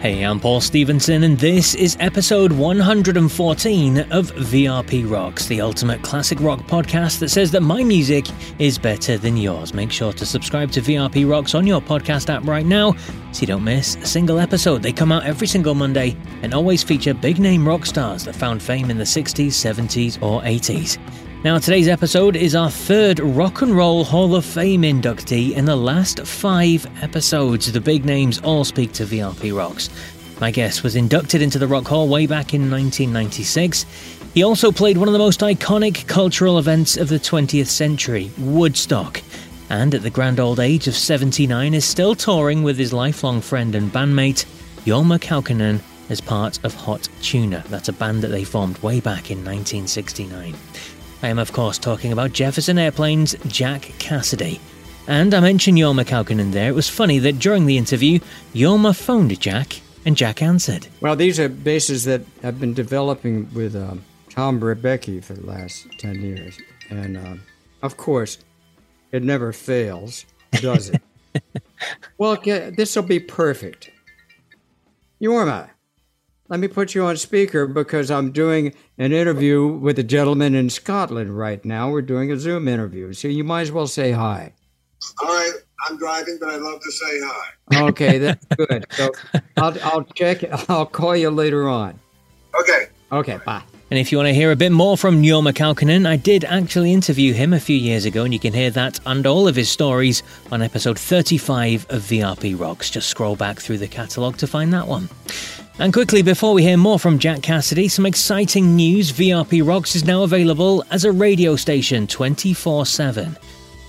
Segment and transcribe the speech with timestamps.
[0.00, 6.40] Hey, I'm Paul Stevenson, and this is episode 114 of VRP Rocks, the ultimate classic
[6.40, 8.24] rock podcast that says that my music
[8.58, 9.74] is better than yours.
[9.74, 12.94] Make sure to subscribe to VRP Rocks on your podcast app right now
[13.32, 14.82] so you don't miss a single episode.
[14.82, 18.62] They come out every single Monday and always feature big name rock stars that found
[18.62, 20.96] fame in the 60s, 70s, or 80s.
[21.42, 25.74] Now, today's episode is our third Rock and Roll Hall of Fame inductee in the
[25.74, 27.72] last five episodes.
[27.72, 29.88] The big names all speak to VRP Rocks.
[30.38, 33.86] My guest was inducted into the Rock Hall way back in 1996.
[34.34, 39.22] He also played one of the most iconic cultural events of the 20th century, Woodstock,
[39.70, 43.74] and at the grand old age of 79 is still touring with his lifelong friend
[43.74, 44.44] and bandmate,
[44.84, 45.80] Jorma Kaukonen,
[46.10, 47.64] as part of Hot Tuna.
[47.68, 50.54] That's a band that they formed way back in 1969.
[51.22, 54.58] I am, of course, talking about Jefferson Airplane's Jack Casady.
[55.06, 56.68] And I mentioned Jorma Kaukonen there.
[56.68, 58.20] It was funny that during the interview,
[58.54, 60.86] Jorma phoned Jack and Jack answered.
[61.00, 65.86] Well, these are bases that I've been developing with um, Tom Ribbecke for the last
[65.98, 66.58] 10 years.
[66.88, 67.34] And uh,
[67.82, 68.38] of course,
[69.12, 71.02] it never fails, does it?
[72.18, 73.90] well, this will be perfect.
[75.20, 75.68] Jorma,
[76.50, 80.68] let me put you on speaker because I'm doing an interview with a gentleman in
[80.68, 81.90] Scotland right now.
[81.90, 84.52] We're doing a Zoom interview, so you might as well say hi.
[85.22, 85.52] All right,
[85.88, 87.86] I'm driving, but I'd love to say hi.
[87.88, 88.84] Okay, that's good.
[88.90, 89.12] So
[89.56, 90.42] I'll, I'll check.
[90.68, 91.98] I'll call you later on.
[92.60, 92.88] Okay.
[93.12, 93.62] Okay, bye.
[93.90, 96.92] And if you want to hear a bit more from Jorma Kaukonen, I did actually
[96.92, 99.68] interview him a few years ago, and you can hear that and all of his
[99.68, 102.90] stories on episode 35 of VRP Rocks.
[102.90, 105.08] Just scroll back through the catalogue to find that one.
[105.80, 110.04] And quickly, before we hear more from Jack Casady, some exciting news VRP Rocks is
[110.04, 113.34] now available as a radio station 24 7.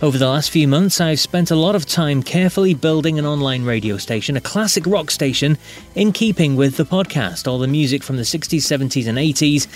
[0.02, 3.66] Over the last few months, I've spent a lot of time carefully building an online
[3.66, 5.58] radio station, a classic rock station,
[5.94, 9.68] in keeping with the podcast, all the music from the 60s, 70s, and 80s.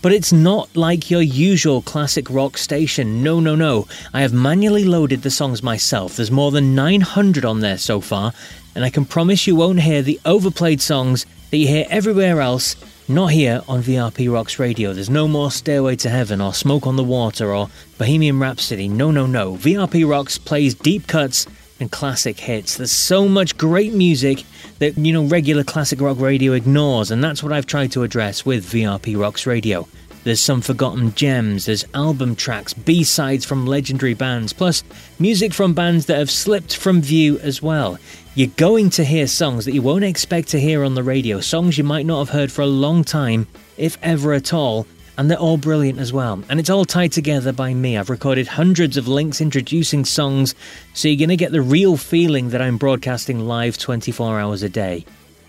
[0.00, 3.22] But it's not like your usual classic rock station.
[3.22, 3.86] No, no, no.
[4.14, 6.16] I have manually loaded the songs myself.
[6.16, 8.32] There's more than 900 on there so far,
[8.74, 12.76] and I can promise you won't hear the overplayed songs that you hear everywhere else
[13.10, 14.92] Not here on VRP Rocks Radio.
[14.92, 18.86] There's no more Stairway to Heaven or Smoke on the Water or Bohemian Rhapsody.
[18.86, 19.54] No, no, no.
[19.54, 21.46] VRP Rocks plays deep cuts
[21.80, 22.76] and classic hits.
[22.76, 24.44] There's so much great music
[24.78, 28.44] that, you know, regular classic rock radio ignores, and that's what I've tried to address
[28.44, 29.88] with VRP Rocks Radio.
[30.24, 34.84] There's some forgotten gems, there's album tracks, B sides from legendary bands, plus
[35.18, 37.96] music from bands that have slipped from view as well.
[38.38, 41.76] You're going to hear songs that you won't expect to hear on the radio, songs
[41.76, 44.86] you might not have heard for a long time, if ever at all,
[45.16, 46.40] and they're all brilliant as well.
[46.48, 47.98] And it's all tied together by me.
[47.98, 50.54] I've recorded hundreds of links introducing songs,
[50.94, 54.68] so you're going to get the real feeling that I'm broadcasting live 24 hours a
[54.68, 55.04] day.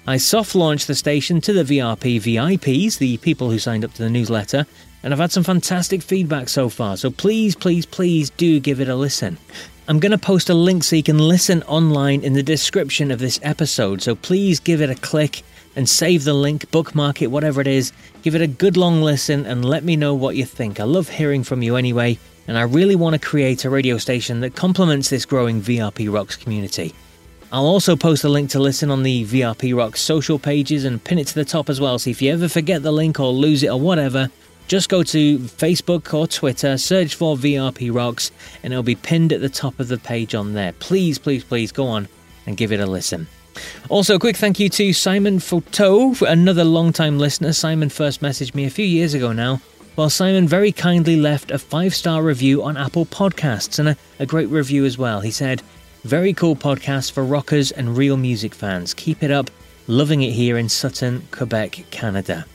[0.07, 4.01] I soft launched the station to the VRP VIPs, the people who signed up to
[4.01, 4.65] the newsletter,
[5.03, 8.89] and I've had some fantastic feedback so far, so please, please, please do give it
[8.89, 9.37] a listen.
[9.89, 13.17] I'm going to post a link so you can listen online in the description of
[13.17, 15.41] this episode, so please give it a click
[15.75, 17.91] and save the link, bookmark it, whatever it is.
[18.21, 20.79] Give it a good long listen and let me know what you think.
[20.79, 24.41] I love hearing from you anyway, and I really want to create a radio station
[24.41, 26.93] that complements this growing VRP Rocks community.
[27.51, 31.17] I'll also post a link to listen on the VRP Rocks social pages and pin
[31.17, 31.97] it to the top as well.
[31.97, 34.29] So if you ever forget the link or lose it or whatever,
[34.69, 38.31] just go to Facebook or Twitter, search for VRP Rocks,
[38.63, 40.73] and it'll be pinned at the top of the page on there.
[40.73, 42.07] Please, please, please go on
[42.45, 43.27] and give it a listen.
[43.89, 47.51] Also, a quick thank you to Simon Photo, another long-time listener.
[47.51, 49.59] Simon first messaged me a few years ago now.
[49.95, 54.27] Well, Simon very kindly left a five star review on Apple Podcasts and a, a
[54.27, 55.19] great review as well.
[55.19, 55.63] He said,
[56.03, 58.93] very cool podcast for rockers and real music fans.
[58.93, 59.49] Keep it up.
[59.87, 62.45] Loving it here in Sutton, Quebec, Canada.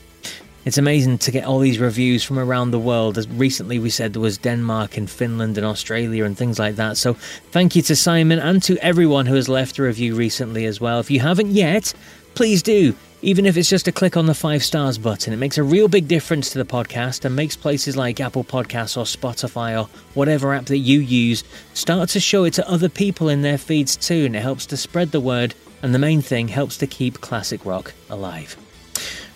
[0.65, 3.19] It's amazing to get all these reviews from around the world.
[3.19, 6.97] As recently we said there was Denmark and Finland and Australia and things like that.
[6.97, 7.13] So
[7.51, 10.99] thank you to Simon and to everyone who has left a review recently as well.
[10.99, 11.93] If you haven't yet,
[12.33, 12.95] please do.
[13.21, 15.87] Even if it's just a click on the five stars button, it makes a real
[15.87, 20.51] big difference to the podcast and makes places like Apple Podcasts or Spotify or whatever
[20.51, 21.43] app that you use
[21.75, 24.77] start to show it to other people in their feeds too, and it helps to
[24.77, 25.53] spread the word,
[25.83, 28.57] and the main thing, helps to keep classic rock alive.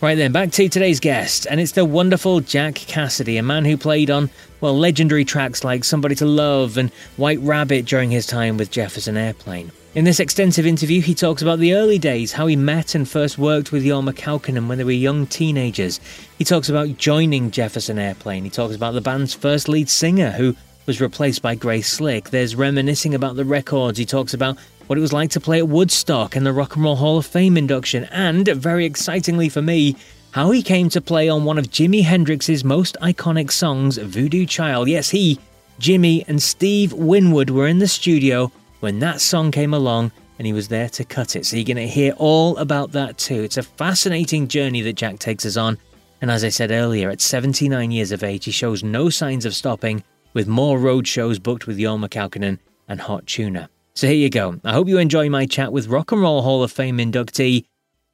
[0.01, 3.75] Right then, back to today's guest, and it's the wonderful Jack Casady, a man who
[3.75, 4.30] played on,
[4.62, 9.18] well, legendary tracks like Somebody to Love and White Rabbit during his time with Jefferson
[9.18, 9.74] Airplane.
[9.96, 13.38] In this extensive interview, he talks about the early days, how he met and first
[13.38, 16.00] worked with Jorma Kaukonen when they were young teenagers.
[16.38, 18.45] He talks about joining Jefferson Airplane.
[18.45, 20.56] He talks about the band's first lead singer, who
[20.86, 22.30] was replaced by Grace Slick.
[22.30, 23.98] There's reminiscing about the records.
[23.98, 24.57] He talks about
[24.89, 27.25] what it was like to play at Woodstock and the Rock and Roll Hall of
[27.27, 29.95] Fame induction, and, very excitingly for me,
[30.31, 34.91] how he came to play on one of Jimi Hendrix's most iconic songs, Voodoo Chile.
[34.91, 35.38] Yes, he,
[35.80, 40.53] Jimi, and Steve Winwood were in the studio when that song came along and he
[40.53, 41.45] was there to cut it.
[41.45, 43.44] So you're going to hear all about that too.
[43.44, 45.77] It's a fascinating journey that Jack takes us on.
[46.19, 49.53] And as I said earlier, at 79 years of age, he shows no signs of
[49.53, 50.03] stopping,
[50.33, 52.57] with more road shows booked with Jorma Kaukonen
[52.88, 53.69] and Hot Tuna.
[54.00, 54.57] So here you go.
[54.63, 57.66] I hope you enjoy my chat with Rock and Roll Hall of Fame inductee,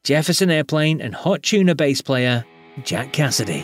[0.03, 2.43] Jefferson Airplane and Hot Tuna bass player,
[2.83, 3.61] Jack Casady.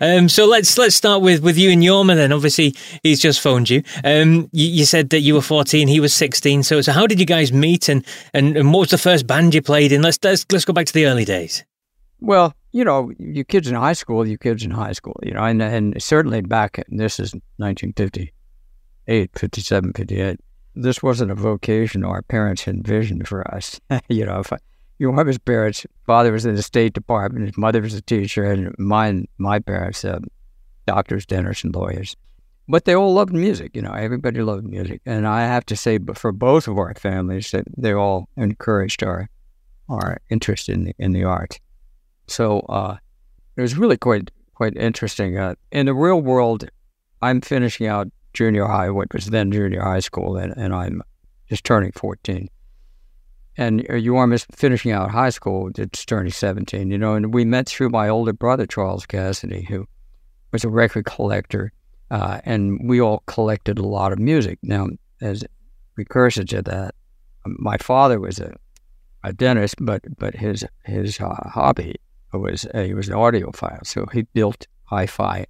[0.00, 2.32] Um, so let's let's start with, with you and Jorma then.
[2.32, 3.82] Obviously, he's just phoned you.
[4.04, 6.62] Um, you, you, said that you were 14, he was 16.
[6.62, 8.02] So, so how did you guys meet and,
[8.32, 10.00] and, and what was the first band you played in?
[10.00, 11.62] Let's, let's let's go back to the early days.
[12.20, 15.44] Well, you know, you kids in high school, you kids in high school, you know,
[15.44, 20.40] and, and certainly back, this is 1958, 57, 58.
[20.74, 23.80] This wasn't a vocation our parents envisioned for us.
[24.08, 24.58] you know, if I,
[24.98, 28.44] you know, his parents, father was in the State Department, his mother was a teacher,
[28.44, 30.20] and mine, my parents, uh,
[30.86, 32.16] doctors, dentists, and lawyers.
[32.68, 35.00] But they all loved music, you know, everybody loved music.
[35.04, 39.28] And I have to say, for both of our families, that they all encouraged our,
[39.88, 41.58] our interest in the, in the art.
[42.28, 42.96] So uh,
[43.56, 45.36] it was really quite, quite interesting.
[45.36, 46.68] Uh, in the real world,
[47.22, 51.02] I'm finishing out junior high, what was then junior high school, and, and I'm
[51.48, 52.48] just turning 14
[53.60, 55.70] and Jorm is finishing out high school.
[55.76, 59.86] It's turning 17, you know, and we met through my older brother, Charles Casady, who
[60.50, 61.70] was a record collector,
[62.10, 64.58] uh, and we all collected a lot of music.
[64.62, 64.88] Now,
[65.20, 65.44] as
[65.94, 66.94] precursor to that,
[67.44, 68.54] my father was a,
[69.24, 71.96] a dentist, but but his his uh, hobby
[72.32, 75.44] was uh, he was an audiophile, so he built hi-fi,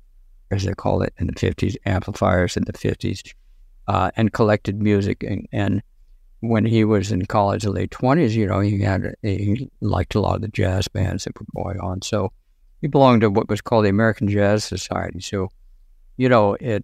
[0.51, 3.35] as they call it in the 50s, amplifiers in the 50s,
[3.89, 5.83] uh, and collected music and, and
[6.41, 10.21] when he was in college, the late twenties, you know, he had he liked a
[10.21, 12.03] lot of the jazz bands that were going on.
[12.03, 12.33] So
[12.81, 15.21] he belonged to what was called the American Jazz Society.
[15.21, 15.51] So,
[16.17, 16.83] you know, at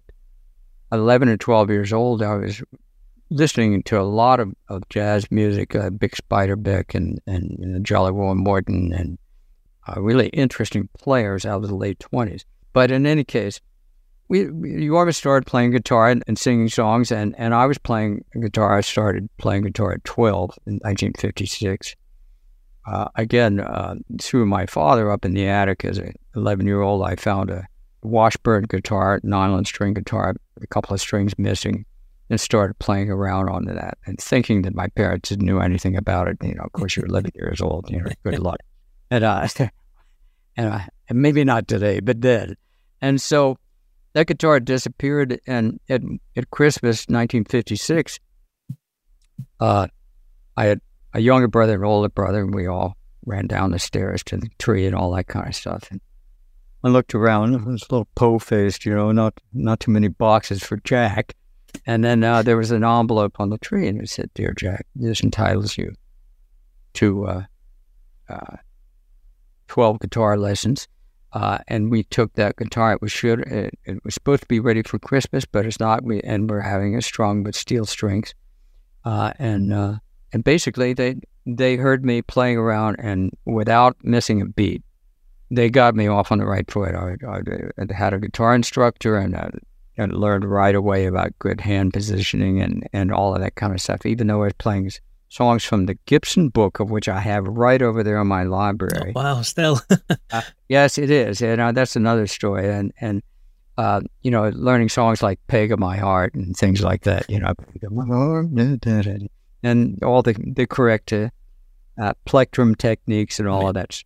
[0.91, 2.61] eleven or twelve years old, I was
[3.29, 7.79] listening to a lot of, of jazz music, uh, Bix Beiderbecke and and you know,
[7.79, 9.17] Jelly Morton, and
[9.87, 12.43] uh, really interesting players out of the late 20s.
[12.73, 13.59] But in any case,
[14.29, 17.77] we, we you always started playing guitar and, and, singing songs, and, and I was
[17.77, 18.77] playing guitar.
[18.77, 21.95] I started playing guitar at 12 in 1956.
[22.85, 27.03] Uh, again, uh, through my father up in the attic as an 11 year old,
[27.03, 27.67] I found a
[28.01, 31.85] Washburn guitar, nylon string guitar, a couple of strings missing,
[32.29, 36.27] and started playing around on that and thinking that my parents didn't know anything about
[36.27, 36.37] it.
[36.41, 38.59] You know, of course, you're 11 years old, you know, good luck.
[39.09, 39.47] And, uh,
[40.57, 42.57] and, and maybe not today, but then.
[43.01, 43.57] And so
[44.13, 45.39] that guitar disappeared.
[45.47, 46.01] And at,
[46.35, 48.19] at Christmas 1956,
[49.59, 49.87] uh,
[50.57, 50.81] I had
[51.13, 54.49] a younger brother and older brother, and we all ran down the stairs to the
[54.57, 55.87] tree and all that kind of stuff.
[55.91, 56.01] And
[56.83, 60.07] I looked around, it was a little po faced, you know, not not too many
[60.07, 61.35] boxes for Jack.
[61.85, 64.85] And then uh, there was an envelope on the tree, and it said, "Dear Jack,
[64.95, 65.93] this entitles you
[66.93, 67.43] to uh,
[68.29, 68.57] uh,
[69.67, 70.87] twelve guitar lessons."
[71.33, 72.93] Uh, and we took that guitar.
[72.93, 76.03] It was should it, it, was supposed to be ready for Christmas, but it's not.
[76.03, 78.33] We and we're having a strong but steel strings,
[79.03, 79.95] uh, and uh,
[80.31, 84.83] and basically they they heard me playing around and without missing a beat,
[85.49, 86.93] they got me off on the right foot.
[86.93, 87.41] I, I,
[87.79, 89.49] I had a guitar instructor and, I,
[89.97, 93.81] and learned right away about good hand positioning and, and all of that kind of
[93.81, 94.91] stuff, even though I was playing
[95.29, 99.13] songs from the Gibson book, of which I have right over there in my library.
[99.15, 99.81] Oh, wow, still.
[100.31, 101.41] uh, yes, it is.
[101.41, 102.69] And uh, that's another story.
[102.69, 103.21] And, and
[103.77, 107.39] uh, you know, learning songs like Peg of My Heart and things like that, you
[107.39, 107.53] know,
[109.63, 111.29] and all the, the correct uh,
[112.25, 113.69] plectrum techniques and all right.
[113.69, 114.03] of that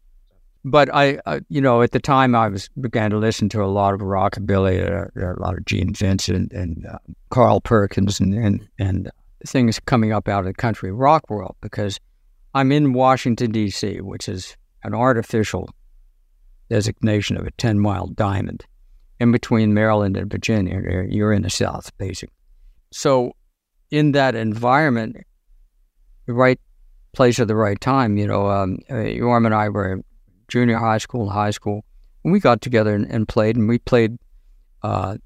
[0.64, 3.66] but I, uh, you know, at the time I was began to listen to a
[3.66, 7.00] lot of rockabilly, uh, a lot of Gene Vincent and uh,
[7.30, 9.12] Carl Perkins and, and and
[9.48, 12.00] things coming up out of the country rock world because
[12.54, 15.70] I'm in Washington D.C., which is an artificial
[16.70, 18.66] designation of a 10 mile diamond
[19.20, 20.82] in between Maryland and Virginia.
[21.10, 22.34] You're in the South, basically.
[22.92, 23.34] So,
[23.90, 25.18] in that environment,
[26.26, 26.60] the right
[27.14, 28.18] place at the right time.
[28.18, 30.04] You know, um, uh, Yorm and I were in
[30.48, 31.84] junior high school and high school.
[32.24, 34.18] And we got together and, and played, and we played
[34.84, 35.18] uh,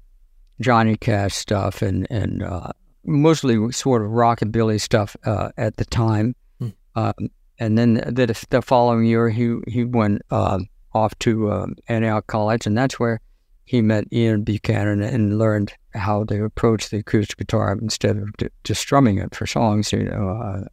[0.60, 2.72] Johnny Cash stuff and and uh,
[3.06, 6.34] mostly sort of rockabilly stuff uh, at the time.
[6.58, 6.68] Hmm.
[6.94, 7.14] Um,
[7.58, 10.58] and then the, the, following year, he he went uh,
[10.92, 13.20] off to uh, Antioch College, and that's where
[13.64, 18.28] he met Ian Buchanan and learned how to approach the acoustic guitar instead of
[18.64, 19.92] just strumming it for songs.
[19.92, 20.64] You know, uh,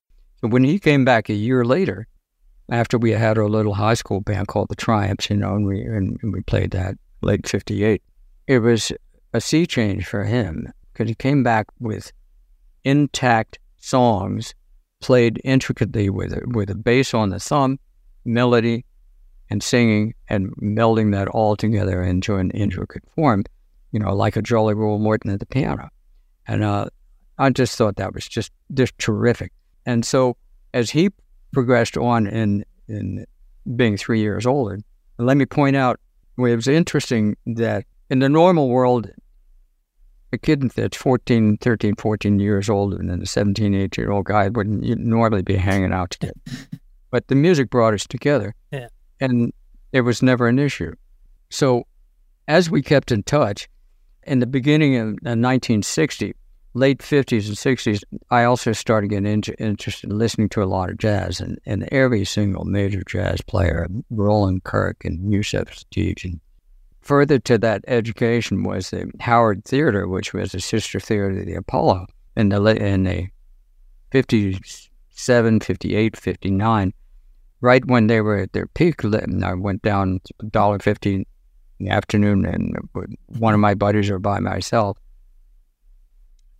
[0.42, 2.08] so when he came back a year later,
[2.70, 5.82] after we had our little high school band called the Triumphs, you know, and we
[5.82, 8.02] and we played that late '58.
[8.48, 8.92] It was
[9.34, 12.12] a sea change for him because he came back with
[12.84, 14.54] intact songs
[15.02, 17.80] played intricately with a, with a bass on the thumb,
[18.25, 18.86] melody,
[19.50, 23.44] and singing, and melding that all together into an intricate form,
[23.92, 25.90] you know, like a Jelly Roll Morton at the piano.
[26.48, 26.88] And uh,
[27.38, 29.52] I just thought that was just just terrific.
[29.86, 30.38] And so
[30.74, 31.10] as he
[31.52, 33.25] progressed on in in
[33.75, 34.80] being three years older.
[35.18, 36.00] Let me point out,
[36.38, 39.10] it was interesting that in the normal world,
[40.34, 44.25] a kid that's 14, 13, 14 years old and then a 17, 18 year old
[44.25, 46.34] guy wouldn't normally be hanging out together.
[47.12, 48.56] but the music brought us together.
[48.72, 48.88] Yeah.
[49.20, 49.54] And
[49.92, 50.94] it was never an issue.
[51.50, 51.84] So
[52.48, 53.70] as we kept in touch,
[54.24, 56.34] in the beginning of uh, 1960,
[56.74, 60.90] late 50s and 60s, I also started getting into, interested in listening to a lot
[60.90, 61.40] of jazz.
[61.40, 66.24] And, and every single major jazz player, Roland Kirk and Yusef Lateef.
[66.24, 66.40] And
[67.03, 71.55] further to that education was the Howard Theater, which was a sister theater to the
[71.55, 73.27] Apollo in the, in the
[74.12, 76.93] 57, 58, 59.
[77.62, 81.25] Right when they were at their peak, I went down $1.50 in
[81.79, 82.75] the afternoon, and
[83.27, 84.98] one of my buddies or by myself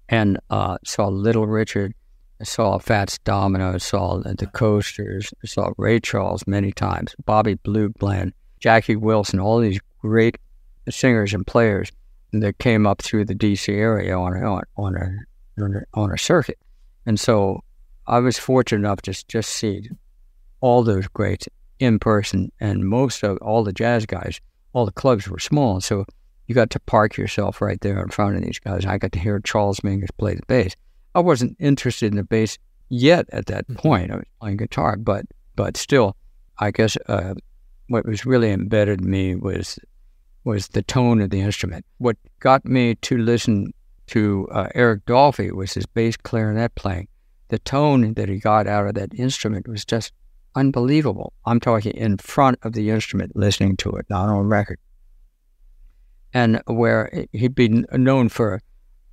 [0.10, 1.94] and uh, saw Little Richard,
[2.42, 8.96] saw Fats Domino, saw the Coasters, saw Ray Charles many times, Bobby Blue Bland, Jackie
[8.96, 10.38] Wilson, all these great
[10.90, 11.92] singers and players
[12.34, 15.10] that came up through the DC area on a, on a
[15.94, 16.58] on a circuit,
[17.06, 17.64] and so
[18.08, 19.90] I was fortunate enough to just see
[20.62, 21.48] all those greats
[21.80, 24.42] in person, and most of all the jazz guys,
[24.74, 26.06] all the clubs were small, so
[26.48, 28.86] you got to park yourself right there in front of these guys.
[28.86, 30.76] I got to hear Charles Mingus play the bass.
[31.16, 32.58] I wasn't interested in the bass
[32.90, 33.76] yet at that mm-hmm.
[33.76, 34.12] point.
[34.12, 36.16] I was playing guitar, but but still,
[36.58, 37.36] I guess uh,
[37.88, 39.78] what was really embedded in me was
[40.44, 41.86] was the tone of the instrument.
[41.98, 43.74] What got me to listen
[44.08, 47.08] to uh, Eric Dolphy was his bass clarinet playing.
[47.50, 50.12] The tone that he got out of that instrument was just
[50.56, 51.34] unbelievable.
[51.46, 54.80] I'm talking in front of the instrument, listening to it, not on record.
[56.34, 58.62] And where he'd been known for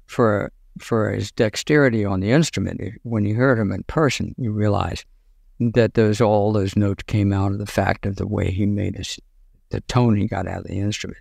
[0.07, 5.05] for for his dexterity on the instrument, when you heard him in person, you realize
[5.61, 8.97] that those all those notes came out of the fact of the way he made
[8.97, 9.19] his,
[9.71, 11.21] the tone he got out of the instrument,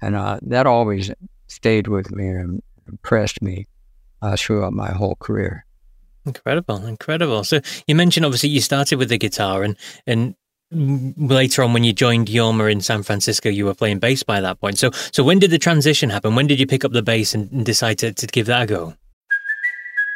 [0.00, 1.10] and uh, that always
[1.46, 3.66] stayed with me and impressed me
[4.20, 5.64] uh, throughout my whole career.
[6.24, 7.44] Incredible, incredible.
[7.44, 10.34] So you mentioned obviously you started with the guitar, and and
[10.72, 14.60] later on when you joined Jorma in San Francisco, you were playing bass by that
[14.60, 14.78] point.
[14.78, 16.34] So so when did the transition happen?
[16.34, 18.66] When did you pick up the bass and, and decide to, to give that a
[18.66, 18.94] go?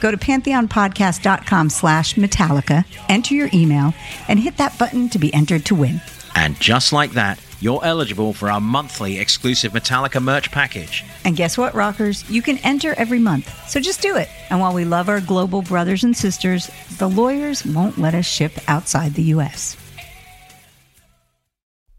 [0.00, 3.94] Go to pantheonpodcast.com slash Metallica, enter your email,
[4.28, 6.00] and hit that button to be entered to win.
[6.34, 11.04] And just like that, you're eligible for our monthly exclusive Metallica merch package.
[11.24, 12.28] And guess what, rockers?
[12.30, 13.52] You can enter every month.
[13.68, 14.28] So just do it.
[14.48, 18.52] And while we love our global brothers and sisters, the lawyers won't let us ship
[18.68, 19.76] outside the U.S.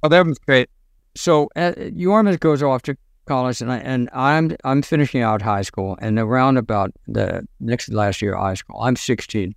[0.01, 0.69] Oh, that was great.
[1.15, 2.95] So uh, Jorma goes off to
[3.29, 7.89] college, and I and I'm I'm finishing out high school, and around about the next
[7.93, 9.55] last year of high school, I'm 16.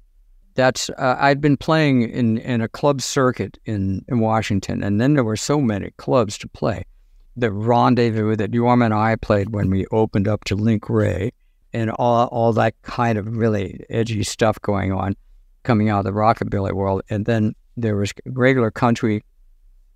[0.54, 5.14] That's uh, I'd been playing in in a club circuit in in Washington, and then
[5.14, 6.84] there were so many clubs to play.
[7.36, 11.32] The rendezvous that Jorma and I played when we opened up to Link Wray,
[11.72, 15.16] and all all that kind of really edgy stuff going on,
[15.62, 19.24] coming out of the rockabilly world, and then there was regular country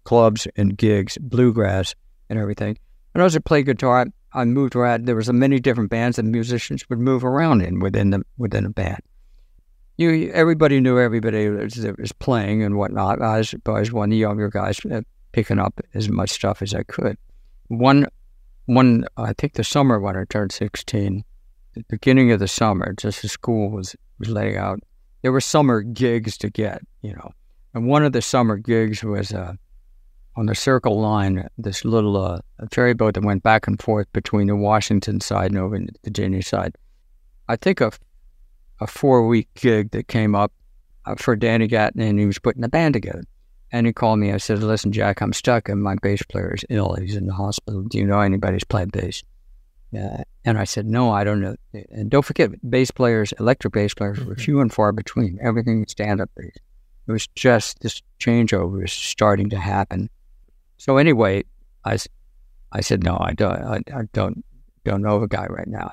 [0.05, 1.94] clubs and gigs, bluegrass
[2.31, 2.79] and everything.
[3.20, 5.07] As I played guitar, I moved around.
[5.07, 8.70] There was many different bands that musicians would move around in within the within a
[8.70, 9.00] band.
[9.96, 13.22] You everybody knew everybody that was playing and whatnot.
[13.22, 15.00] I was, I was one of the younger guys uh,
[15.33, 17.16] picking up as much stuff as I could.
[17.68, 18.07] One
[18.66, 21.24] one I think the summer when I turned sixteen,
[21.74, 24.81] the beginning of the summer, just as school was was letting out,
[25.22, 27.33] there were summer gigs to get, you know.
[27.72, 29.55] And one of the summer gigs was uh,
[30.37, 32.38] on the Circle Line, this little uh,
[32.70, 36.42] ferry boat that went back and forth between the Washington side and over the Virginia
[36.42, 36.77] side.
[37.49, 37.90] I think a,
[38.81, 40.53] a four week gig that came up
[41.07, 43.25] uh, for Danny Gatton, and he was putting the band together.
[43.72, 44.33] And he called me.
[44.33, 46.94] I said, "Listen, Jack, I'm stuck, and my bass player is ill.
[46.94, 47.83] He's in the hospital.
[47.83, 49.25] Do you know anybody who's played bass?"
[49.90, 50.22] Yeah.
[50.44, 51.57] And I said, "No, I don't know."
[51.90, 55.38] And don't forget, bass players, electric bass players, were few and far between.
[55.42, 56.55] Everything stand up bass.
[57.09, 60.11] It was just this changeover was starting to happen
[60.76, 61.44] so anyway,
[61.84, 61.98] I,
[62.72, 64.44] I said no, I don't, I, I don't,
[64.84, 65.90] don't know a guy right now.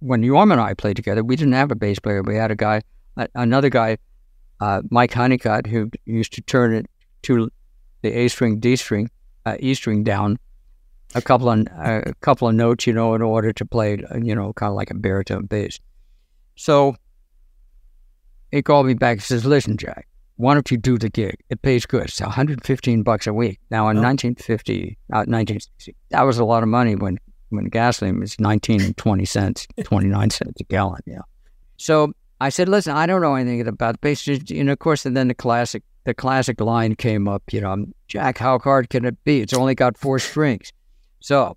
[0.00, 2.22] When Jorma and I played together, we didn't have a bass player.
[2.22, 2.82] We had a guy,
[3.34, 3.98] another guy,
[4.60, 6.86] uh, Mike Honeycutt, who used to turn it
[7.22, 7.50] to
[8.02, 9.10] the A string, D string,
[9.44, 10.38] uh, E string down
[11.14, 14.52] a couple of a couple of notes, you know, in order to play, you know,
[14.54, 15.78] kind of like a baritone bass.
[16.56, 16.96] So
[18.50, 20.06] he called me back and says, "Listen, Jack,
[20.40, 21.36] why don't you do the gig?
[21.50, 22.04] It pays good.
[22.04, 23.60] It's 115 bucks a week.
[23.70, 24.02] Now in oh.
[24.02, 27.18] 1950, uh, 1960, that was a lot of money when
[27.50, 31.00] when gasoline was 19 and 20 cents, 29 cents a gallon.
[31.04, 31.22] Yeah.
[31.76, 34.26] So I said, listen, I don't know anything about bass.
[34.26, 37.42] Know, of course, and then the classic the classic line came up.
[37.52, 39.40] You know, Jack, how hard can it be?
[39.40, 40.72] It's only got four strings.
[41.20, 41.56] So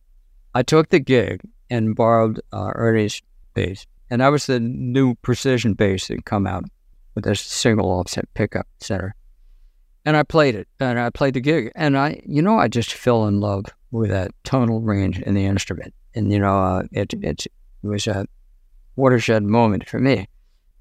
[0.55, 3.21] I took the gig and borrowed uh, Ernie's
[3.53, 6.65] bass, and that was the new precision bass that come out
[7.15, 9.13] with a single offset pickup, etc.
[10.05, 12.93] And I played it, and I played the gig, and I, you know, I just
[12.93, 17.13] fell in love with that tonal range in the instrument, and you know, uh, it,
[17.13, 17.47] it,
[17.81, 18.25] was a
[18.95, 20.27] watershed moment for me.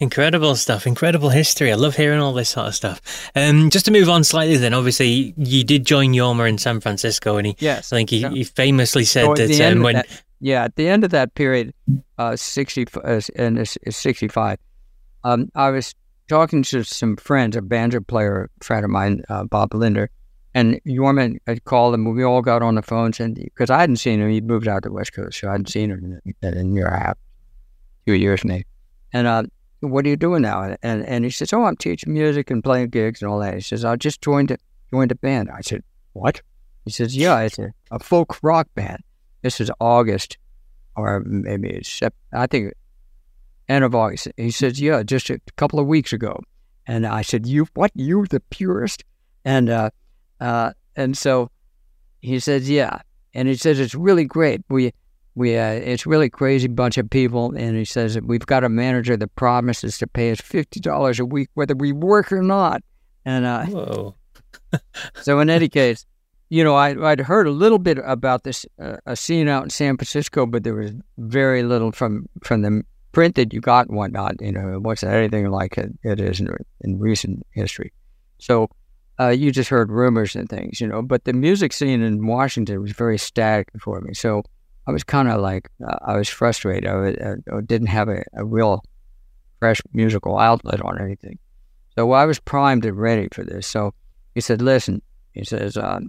[0.01, 1.71] Incredible stuff, incredible history.
[1.71, 3.31] I love hearing all this sort of stuff.
[3.37, 7.37] Um, just to move on slightly, then, obviously, you did join Jorma in San Francisco,
[7.37, 8.31] and he, yes, I think he, yeah.
[8.31, 11.73] he famously said so that um, when, that, yeah, at the end of that period,
[12.19, 14.59] uh, sixty uh, and sixty-five,
[15.23, 15.95] um, I was
[16.33, 20.09] talking to some friends, a banjo player friend of mine, uh, Bob Linder,
[20.55, 22.15] And Yorman had called him.
[22.15, 24.83] We all got on the phones, and because I hadn't seen him, he'd moved out
[24.83, 26.99] to the West Coast, so I hadn't seen him in, in a year and a
[26.99, 27.19] half,
[28.07, 28.67] two years maybe.
[29.15, 29.45] And uh,
[29.81, 30.77] what are you doing now?
[30.83, 33.55] And and he says, oh, I'm teaching music and playing gigs and all that.
[33.55, 34.59] He says, I just joined a,
[34.91, 35.51] joined a band.
[35.51, 36.43] I said, what?
[36.85, 39.03] He says, yeah, it's a, a folk rock band.
[39.41, 40.37] This is August,
[40.97, 42.01] or maybe it's
[42.33, 42.75] I think
[43.69, 44.29] August.
[44.37, 46.41] He says, yeah, just a couple of weeks ago.
[46.87, 47.93] And I said, you what?
[47.95, 49.05] You the purest?
[49.45, 49.91] And uh,
[50.41, 51.51] uh, and so
[52.21, 53.01] he says, yeah.
[53.35, 54.63] And he says it's really great.
[54.69, 54.93] We
[55.35, 57.55] we uh, it's really crazy bunch of people.
[57.57, 61.25] And he says we've got a manager that promises to pay us fifty dollars a
[61.25, 62.83] week whether we work or not.
[63.25, 64.15] And uh, whoa.
[65.23, 66.05] so in any case,
[66.51, 69.71] you know, I, would heard a little bit about this uh, a scene out in
[69.71, 73.97] San Francisco, but there was very little from from the print that you got and
[73.97, 74.41] whatnot.
[74.41, 76.49] You know, it wasn't anything like it, it is in,
[76.81, 77.93] in recent history.
[78.39, 78.69] So
[79.21, 81.03] uh, you just heard rumors and things, you know.
[81.03, 84.15] But the music scene in Washington was very static for me.
[84.15, 84.43] So
[84.87, 86.89] I was kind of like, uh, I was frustrated.
[86.89, 87.17] I, was,
[87.53, 88.83] I didn't have a, a, real
[89.61, 91.39] fresh musical outlet on anything.
[91.97, 93.67] So I was primed and ready for this.
[93.67, 93.95] So
[94.35, 96.01] he said, listen, he says, uh,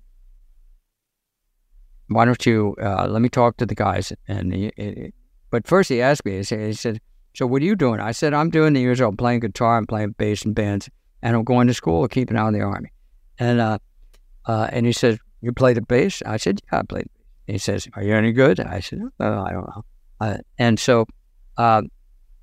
[2.07, 4.11] why don't you uh, let me talk to the guys?
[4.27, 5.13] And he, he,
[5.53, 6.99] but first he asked me, he said, he said,
[7.35, 7.99] so what are you doing?
[7.99, 10.89] I said, I'm doing the usual, I'm playing guitar, I'm playing bass and bands,
[11.21, 12.91] and I'm going to school, keeping out in the army.
[13.37, 13.77] And uh,
[14.47, 17.07] uh, and he said, "You play the bass?" I said, "Yeah, I played."
[17.45, 19.85] He says, "Are you any good?" I said, oh, "I don't know."
[20.19, 21.05] Uh, and so,
[21.57, 21.83] uh,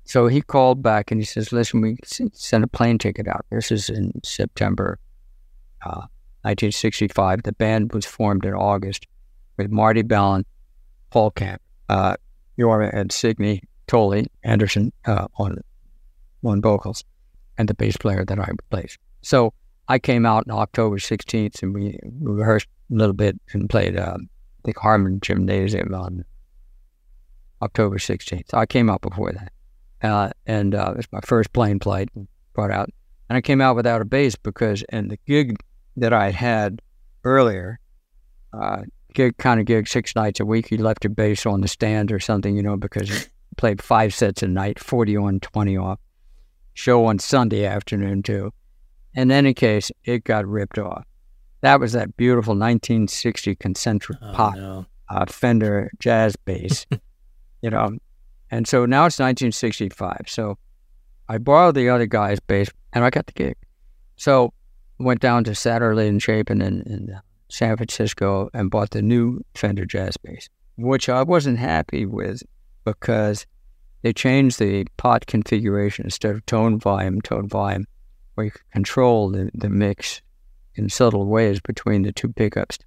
[0.05, 3.45] so he called back and he says, "Listen, we sent a plane ticket out.
[3.51, 4.99] This is in September,
[5.83, 7.39] 1965.
[7.39, 9.05] Uh, the band was formed in August
[9.57, 10.45] with Marty Balin,
[11.09, 12.15] Paul Kantner,
[12.61, 15.57] Jorma, and Signe Toly Anderson uh, on
[16.43, 17.03] on vocals,
[17.57, 18.97] and the bass player that I replaced.
[19.21, 19.53] So."
[19.87, 24.15] I came out on October 16th and we rehearsed a little bit and played, uh,
[24.19, 26.23] I think, Harmon Gymnasium on
[27.61, 28.53] October 16th.
[28.53, 29.51] I came out before that.
[30.01, 32.09] Uh, and uh, it was my first plane flight
[32.53, 32.89] brought out.
[33.29, 35.57] And I came out without a bass because, in the gig
[35.97, 36.81] that I had
[37.23, 37.79] earlier,
[38.53, 41.67] uh, gig kind of gig six nights a week, you left your bass on the
[41.67, 43.15] stand or something, you know, because you
[43.57, 45.99] played five sets a night, 40 on, 20 off.
[46.73, 48.53] Show on Sunday afternoon, too.
[49.13, 51.05] In any case, it got ripped off.
[51.61, 54.85] That was that beautiful 1960 concentric oh, pot no.
[55.09, 56.85] uh, Fender jazz bass,
[57.61, 57.97] you know.
[58.49, 60.23] And so now it's 1965.
[60.27, 60.57] So
[61.29, 63.55] I borrowed the other guy's bass and I got the gig.
[64.15, 64.53] So
[64.99, 67.19] went down to Saturday and Chapin and, in
[67.51, 72.43] San Francisco and bought the new Fender jazz bass, which I wasn't happy with
[72.85, 73.45] because
[74.01, 77.85] they changed the pot configuration instead of tone volume, tone volume
[78.35, 80.21] where you could control the, the mix
[80.75, 82.79] in subtle ways between the two pickups.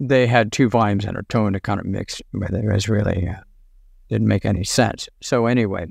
[0.00, 3.28] They had two volumes and a tone to kind of mix, but it was really
[3.28, 3.40] uh,
[4.08, 5.08] didn't make any sense.
[5.20, 5.86] So anyway,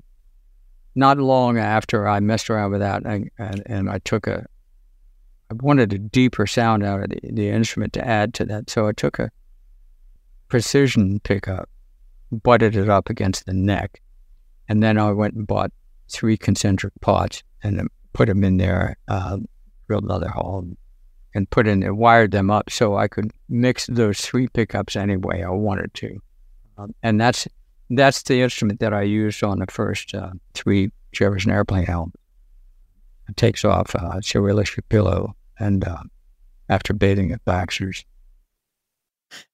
[0.96, 4.46] not long after I messed around with that, and, and, and I took a,
[5.54, 8.70] I wanted a deeper sound out of the, the instrument to add to that.
[8.70, 9.30] So I took a
[10.48, 11.70] precision pickup,
[12.32, 14.02] butted it up against the neck,
[14.68, 15.72] and then I went and bought
[16.10, 19.38] three concentric pots and put them in there, uh,
[19.88, 20.68] drilled another hole,
[21.36, 25.18] and put in and wired them up so I could mix those three pickups any
[25.18, 26.20] way I wanted to.
[26.78, 27.48] Um, and that's
[27.92, 32.16] that's the instrument that I used on the first uh, three Jefferson Airplane albums.
[33.30, 36.04] It takes off uh, Surrealistic Pillow and uh,
[36.70, 38.06] After Bathing at Baxter's.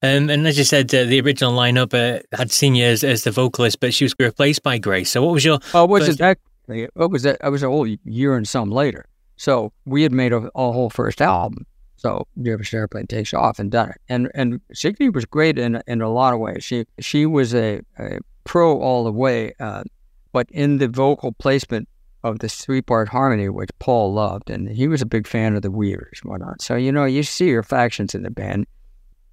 [0.04, 3.32] Um, and as you said, uh, the original lineup uh, had Signe as, as, the
[3.32, 5.10] vocalist, but she was replaced by Grace.
[5.12, 5.60] So, what was your?
[5.74, 6.20] Oh, was first...
[6.20, 6.38] it that?
[6.68, 9.06] It was that I was a whole year and some later.
[9.38, 11.66] So we had made a, a whole first album.
[11.96, 14.02] So Jefferson Airplane takes off and done it.
[14.08, 16.64] And and Signe was great in in a lot of ways.
[16.64, 19.84] She she was a, a pro all the way, uh,
[20.32, 21.88] but in the vocal placement
[22.24, 25.62] of this three part harmony, which Paul loved, and he was a big fan of
[25.62, 26.62] the Weavers and whatnot.
[26.62, 28.68] So you know you see your factions in the band,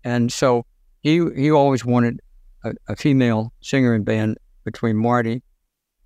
[0.04, 0.66] and so
[1.00, 2.20] he he always wanted
[2.64, 5.42] a, a female singer in band between Marty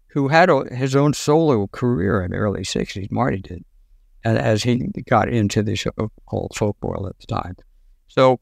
[0.08, 3.10] who had a, his own solo career in the early 60s.
[3.10, 3.64] Marty did,
[4.24, 5.92] and as he got into the show
[6.26, 7.56] called folk world at the time.
[8.08, 8.40] So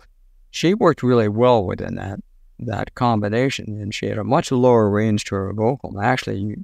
[0.51, 2.21] she worked really well within that
[2.61, 6.01] that combination, and she had a much lower range to her vocal.
[6.01, 6.57] Actually,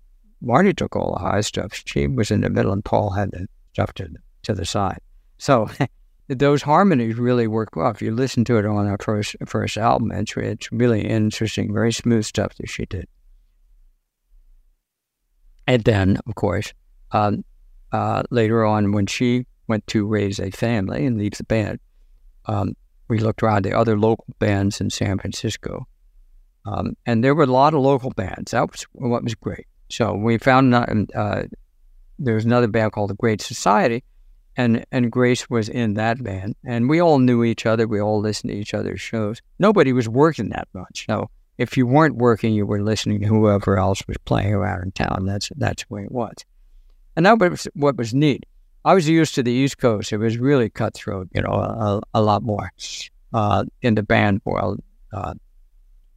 [0.45, 1.83] Marty took all the high stuff.
[1.85, 4.09] She was in the middle, and Paul had the stuff to,
[4.43, 5.01] to the side.
[5.39, 5.69] So
[6.29, 7.91] those harmonies really work well.
[7.91, 11.93] If you listen to it on our first first album, it's, it's really interesting, very
[11.93, 13.07] smooth stuff that she did.
[15.67, 16.73] And then, of course,
[17.13, 17.45] um,
[17.93, 21.81] uh, later on, when she went to raise a family and leave the band,
[22.47, 22.77] um,
[23.09, 25.87] we looked around the other local bands in San Francisco,
[26.67, 28.53] um, and there were a lot of local bands.
[28.53, 29.67] That was what was great.
[29.89, 31.43] So we found uh,
[32.19, 34.03] there was another band called the Great Society,
[34.57, 37.87] and and Grace was in that band, and we all knew each other.
[37.87, 39.41] We all listened to each other's shows.
[39.59, 41.07] Nobody was working that much.
[41.09, 44.93] No, if you weren't working, you were listening to whoever else was playing around in
[44.93, 45.27] town.
[45.27, 46.35] That's that's the way it was,
[47.17, 48.47] and that was what was neat.
[48.85, 50.13] I was used to the East Coast.
[50.13, 52.71] It was really cutthroat, you know, a, a lot more
[53.33, 54.81] uh, in the band world.
[55.11, 55.35] Uh,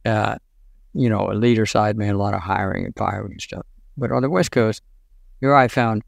[0.04, 0.36] uh,
[0.94, 3.66] you know, a leader side man, a lot of hiring and firing and stuff.
[3.96, 4.82] But on the West Coast,
[5.40, 6.02] here I found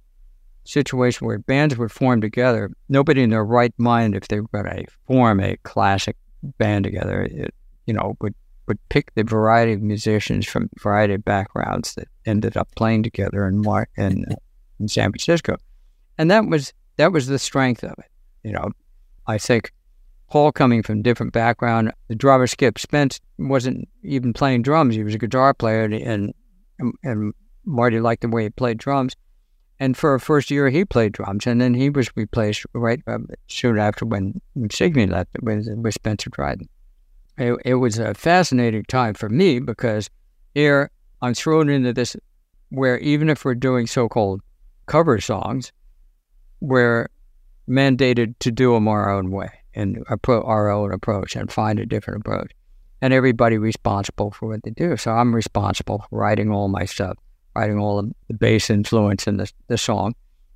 [0.64, 2.70] situation where bands would form together.
[2.88, 6.16] Nobody in their right mind, if they were going to form a classic
[6.58, 7.54] band together, it,
[7.86, 8.34] you know, would
[8.66, 13.48] would pick the variety of musicians from variety of backgrounds that ended up playing together
[13.48, 14.24] in Mar- in,
[14.78, 15.56] in San Francisco,
[16.16, 18.10] and that was that was the strength of it.
[18.44, 18.70] You know,
[19.26, 19.72] I think
[20.30, 25.14] Paul coming from different background, the drummer Skip Spence wasn't even playing drums; he was
[25.14, 26.32] a guitar player, and
[27.02, 29.16] and Marty liked the way he played drums.
[29.80, 33.18] And for a first year, he played drums, and then he was replaced right uh,
[33.48, 34.40] soon after when,
[34.70, 36.68] Signe left with, with Spencer Dryden.
[37.38, 40.10] It, it was a fascinating time for me because
[40.54, 40.90] here
[41.22, 42.14] I'm thrown into this
[42.68, 44.42] where even if we're doing so-called
[44.84, 45.72] cover songs,
[46.60, 47.08] we're
[47.66, 52.20] mandated to do them our own way and our own approach and find a different
[52.20, 52.52] approach.
[53.02, 54.96] And everybody responsible for what they do.
[54.96, 57.16] So I'm responsible for writing all my stuff
[57.54, 60.14] writing all the bass influence in the, the song,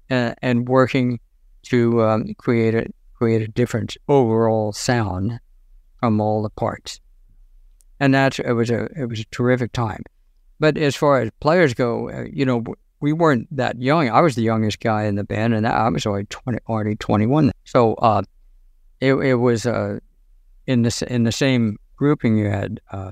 [0.09, 1.20] and, and working
[1.62, 5.38] to um, create a create a different overall sound
[6.00, 7.00] from all the parts.
[8.00, 10.03] And that's it was a it was a terrific time.
[10.61, 12.64] But as far as players go, uh, you know,
[13.00, 14.09] we weren't that young.
[14.09, 17.27] I was the youngest guy in the band, and I was already twenty, already twenty
[17.27, 17.53] one.
[17.64, 18.22] So uh,
[19.00, 19.98] it it was uh,
[20.66, 22.38] in the in the same grouping.
[22.38, 23.11] You had uh,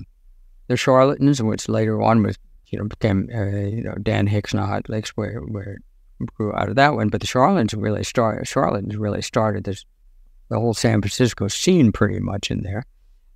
[0.68, 2.38] the Charlatans, which later on was
[2.72, 5.78] you know, became, uh, you know, Dan Hicks and Hot Licks where, where
[6.34, 7.10] grew out of that one.
[7.10, 9.84] But the Charlatans really started, Charlatans really started this,
[10.48, 12.84] the whole San Francisco scene pretty much in there.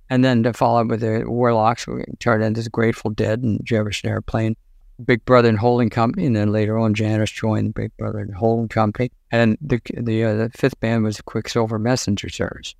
[0.09, 3.63] And then to follow up with the Warlocks, we turned into the Grateful Dead and
[3.63, 4.55] Jefferson Airplane,
[5.03, 6.25] Big Brother and Holding Company.
[6.25, 9.11] And then later on, Janis joined Big Brother and Holding Company.
[9.31, 12.75] And the, the, uh, the fifth band was Quicksilver Messenger Service.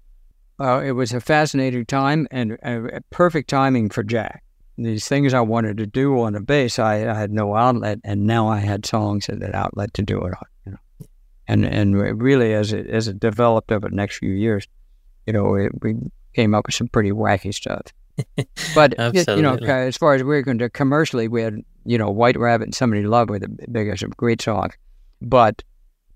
[0.60, 4.44] Uh, it was a fascinating time and uh, perfect timing for Jack
[4.78, 8.28] these things I wanted to do on the bass, I, I, had no outlet, and
[8.28, 10.46] now I had songs and an outlet to do it on.
[10.66, 11.08] You know,
[11.48, 14.68] and and really as it as it developed over the next few years,
[15.26, 15.96] you know, it, we
[16.34, 17.82] came up with some pretty wacky stuff.
[18.74, 22.10] But you know, as far as we are going to commercially, we had you know
[22.10, 24.74] White Rabbit and Somebody to Love were the biggest of great songs,
[25.22, 25.64] but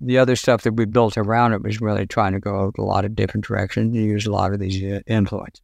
[0.02, 3.06] the other stuff that we built around it was really trying to go a lot
[3.06, 5.62] of different directions and use a lot of these uh, influences.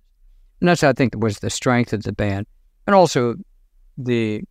[0.61, 2.45] And that's, I think, was the strength of the band
[2.85, 3.35] and also
[3.97, 4.43] the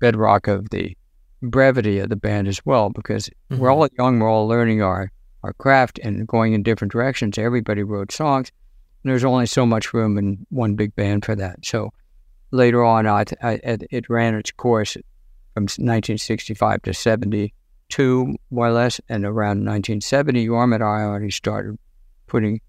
[0.00, 0.96] bedrock of the
[1.42, 3.58] brevity of the band as well, because mm-hmm.
[3.58, 7.38] we're all young, we're all learning our, our craft and going in different directions.
[7.38, 8.50] Everybody wrote songs,
[9.02, 11.64] and there's only so much room in one big band for that.
[11.64, 11.92] So
[12.54, 14.94] later on, I, I, it ran its course
[15.54, 21.78] from 1965 to 72, more or less, and around 1970, Jorma and I already started
[22.26, 22.60] putting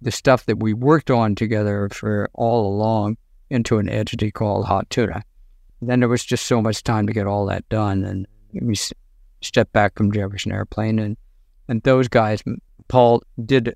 [0.00, 3.16] the stuff that we worked on together for all along
[3.50, 5.22] into an entity called Hot Tuna.
[5.82, 8.76] Then there was just so much time to get all that done, and we
[9.42, 11.16] stepped back from Jefferson Airplane, and
[11.68, 12.42] and those guys,
[12.88, 13.74] Paul did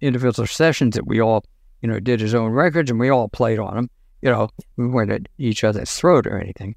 [0.00, 1.44] individual sessions that we all,
[1.80, 3.90] you know, did his own records, and we all played on them.
[4.22, 6.74] You know, we weren't at each other's throat or anything.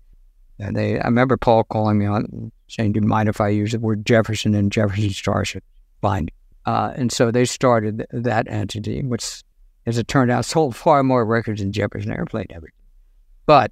[0.59, 3.71] And they, I remember Paul calling me on saying, "Do you mind if I use
[3.71, 5.63] the word Jefferson and Jefferson Starship?"
[6.01, 6.29] Fine.
[6.65, 9.43] Uh, and so they started that entity, which
[9.85, 12.71] as it turned out, sold far more records than Jefferson Airplane ever.
[13.45, 13.71] But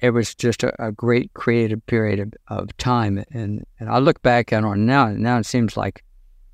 [0.00, 3.24] it was just a, a great creative period of, of time.
[3.32, 6.04] And, and I look back on it now, and now it seems like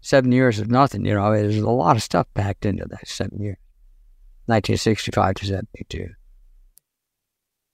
[0.00, 1.04] seven years is nothing.
[1.04, 3.58] You know, there's a lot of stuff packed into that seven years.
[4.46, 6.08] 1965 to 72.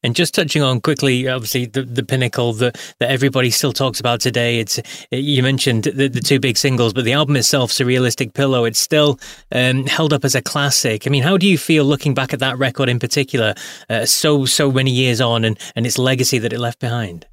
[0.04, 4.20] And just touching on quickly, obviously the, the pinnacle that, that everybody still talks about
[4.20, 4.58] today.
[4.58, 8.80] It's you mentioned the, the two big singles, but the album itself, "Surrealistic Pillow," it's
[8.80, 9.20] still
[9.52, 11.06] um, held up as a classic.
[11.06, 13.54] I mean, how do you feel looking back at that record in particular,
[13.88, 17.26] uh, so so many years on, and and its legacy that it left behind?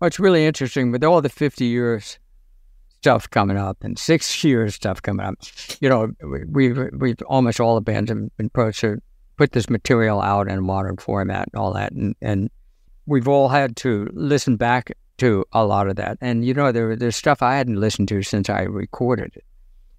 [0.00, 2.18] Well, it's really interesting with all the fifty years
[3.04, 5.34] stuff coming up and six years stuff coming up.
[5.80, 8.82] You know, we, we've we've almost all the bands have been approached
[9.36, 11.92] put this material out in a modern format and all that.
[11.92, 12.50] And, and
[13.06, 16.18] we've all had to listen back to a lot of that.
[16.20, 19.44] And, you know, there, there's stuff I hadn't listened to since I recorded it.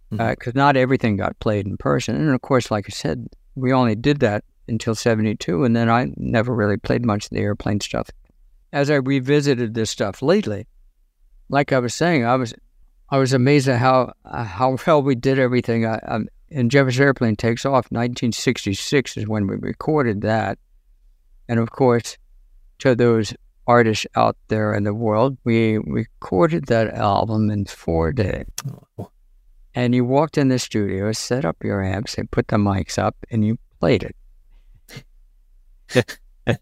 [0.10, 2.15] because uh, not everything got played in person.
[2.15, 6.12] And of course, like I said, we only did that until 72, and then I
[6.17, 8.10] never really played much of the airplane stuff.
[8.74, 10.67] As I revisited this stuff lately,
[11.50, 12.54] like I was saying, I was
[13.10, 15.86] I was amazed at how uh, how well we did everything.
[15.86, 16.19] I, I,
[16.56, 17.91] and Jefferson Airplane takes off.
[17.91, 20.58] 1966 is when we recorded that,
[21.50, 22.18] and of course,
[22.80, 23.34] to those
[23.68, 28.46] artists out there in the world, we recorded that album in four days.
[28.98, 29.10] Oh.
[29.76, 33.18] And you walked in the studio, set up your amps, and put the mics up,
[33.30, 34.13] and you played
[35.91, 36.18] it.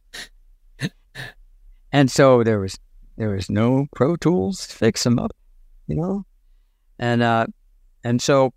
[1.92, 2.80] and so there was
[3.16, 5.36] there was no Pro Tools fix them up,
[5.86, 6.26] you know,
[6.98, 7.46] and uh,
[8.04, 8.54] and so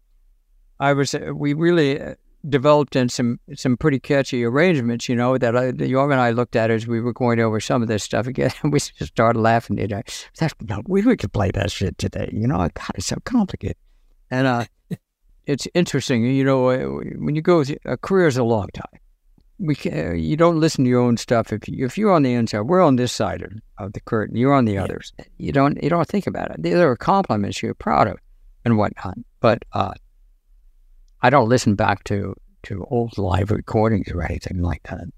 [0.81, 2.15] I was uh, we really uh,
[2.49, 6.57] developed in some some pretty catchy arrangements, you know, that I, Jorma and I looked
[6.57, 9.41] at as we were going over some of this stuff again, and we just started
[9.41, 9.79] laughing.
[9.79, 10.03] You know,
[10.39, 12.57] that, no, we, we could play that shit today, you know.
[12.57, 13.77] God, it's so complicated.
[14.31, 14.65] And uh,
[15.47, 16.79] it's interesting, you know, uh,
[17.19, 19.01] when you go, a career is a long time.
[19.59, 22.35] We can, you don't listen to your own stuff if you, if you're on the
[22.35, 22.61] inside.
[22.63, 24.37] We're on this side of, of the curtain.
[24.37, 24.85] You're on the yeah.
[24.85, 25.15] others.
[25.39, 26.63] You don't you don't think about it.
[26.63, 28.19] There are compliments you're proud of
[28.67, 29.17] and whatnot.
[29.41, 29.95] But uh,
[31.27, 35.09] I don't listen back to to old live recordings or anything like that.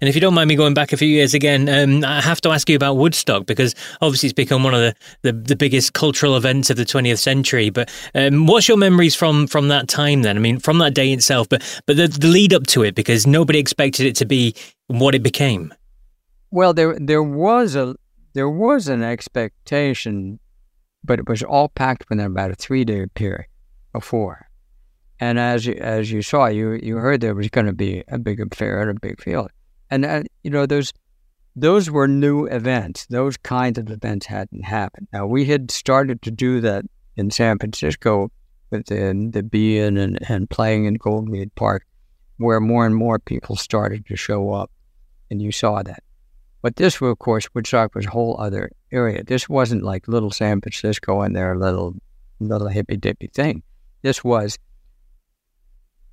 [0.00, 2.40] And if you don't mind me going back a few years again, um, I have
[2.40, 5.92] to ask you about Woodstock because obviously it's become one of the, the, the biggest
[5.92, 7.70] cultural events of the 20th century.
[7.70, 10.36] But um, what's your memories from from that time then?
[10.36, 13.28] I mean, from that day itself, but but the, the lead up to it because
[13.28, 14.56] nobody expected it to be
[14.88, 15.72] what it became.
[16.50, 17.94] Well, there there was a
[18.34, 20.40] there was an expectation,
[21.04, 23.46] but it was all packed within about a three day period
[23.92, 24.49] before.
[25.20, 28.18] And as you, as you saw, you you heard there was going to be a
[28.18, 29.50] big affair at a big field
[29.90, 30.92] and uh, you know those
[31.56, 33.06] those were new events.
[33.06, 35.08] Those kinds of events hadn't happened.
[35.12, 36.84] Now we had started to do that
[37.16, 38.30] in San Francisco
[38.70, 41.84] within the being and, and playing in Golden Gate Park,
[42.38, 44.70] where more and more people started to show up,
[45.28, 46.04] and you saw that.
[46.62, 49.24] But this, of course, Woodstock was a whole other area.
[49.24, 51.96] This wasn't like little San Francisco and their little
[52.38, 53.62] little hippy dippy thing.
[54.02, 54.56] This was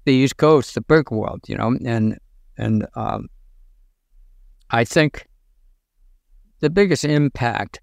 [0.08, 2.18] the East Coast, the brick world, you know, and
[2.58, 3.28] and um,
[4.72, 5.28] I think
[6.62, 7.82] the biggest impact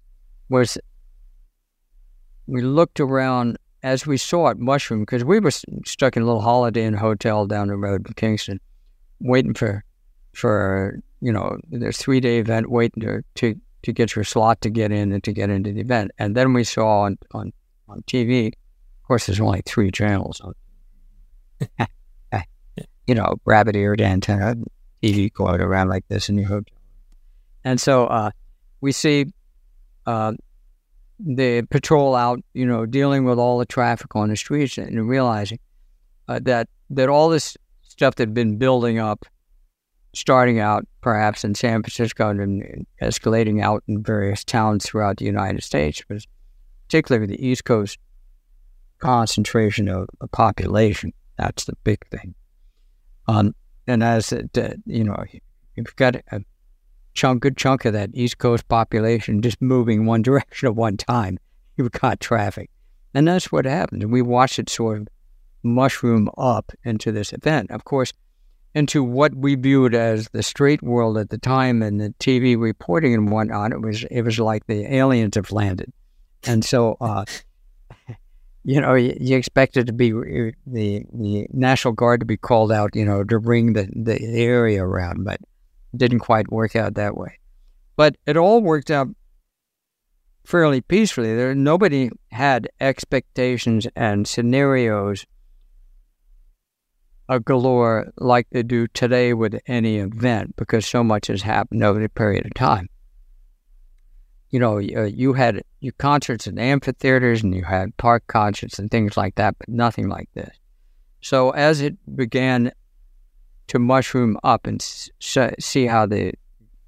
[0.49, 0.75] was
[2.47, 5.51] we looked around as we saw it mushroom because we were
[5.85, 8.59] stuck in a little Holiday Inn hotel down the road in Kingston,
[9.19, 9.83] waiting for
[10.33, 14.71] for you know the three day event, waiting to, to to get your slot to
[14.71, 16.09] get in and to get into the event.
[16.17, 17.53] And then we saw on on,
[17.87, 20.41] on TV, of course, there's only three channels.
[23.07, 24.55] you know, rabbit eared antenna,
[25.03, 26.77] TV going around like this in your hotel.
[27.63, 28.31] And so uh,
[28.81, 29.25] we see
[30.05, 30.33] uh,
[31.19, 35.59] the patrol out, you know, dealing with all the traffic on the streets and realizing
[36.27, 39.25] uh, that that all this stuff that had been building up,
[40.13, 45.63] starting out perhaps in San Francisco and escalating out in various towns throughout the United
[45.63, 46.03] States,
[46.87, 47.97] particularly the East Coast
[48.99, 51.13] concentration of a population.
[51.37, 52.35] That's the big thing.
[53.27, 53.55] Um,
[53.87, 54.43] and as uh,
[54.85, 55.23] you know,
[55.75, 56.41] you've got a
[57.13, 61.39] chunk, good chunk of that East Coast population just moving one direction at one time.
[61.77, 62.69] You've got traffic.
[63.13, 64.03] And that's what happened.
[64.03, 65.07] And we watched it sort of
[65.63, 67.71] mushroom up into this event.
[67.71, 68.11] Of course,
[68.73, 73.13] into what we viewed as the straight world at the time and the TV reporting
[73.13, 75.91] and whatnot, it was it was like the aliens have landed.
[76.43, 77.25] And so, uh,
[78.65, 82.95] you know, you, you expected to be the the National Guard to be called out,
[82.95, 85.39] you know, to bring the, the area around, but
[85.95, 87.37] didn't quite work out that way.
[87.95, 89.07] But it all worked out
[90.45, 91.35] fairly peacefully.
[91.35, 95.25] There, nobody had expectations and scenarios
[97.29, 102.03] a galore like they do today with any event because so much has happened over
[102.03, 102.87] a period of time.
[104.55, 108.89] You know, uh, you had you concerts in amphitheaters and you had park concerts and
[108.89, 110.55] things like that, but nothing like this.
[111.19, 112.71] So as it began
[113.67, 116.31] to mushroom up and see how the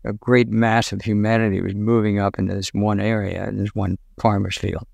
[0.05, 4.57] a great mass of humanity was moving up into this one area, this one farmer's
[4.57, 4.87] field.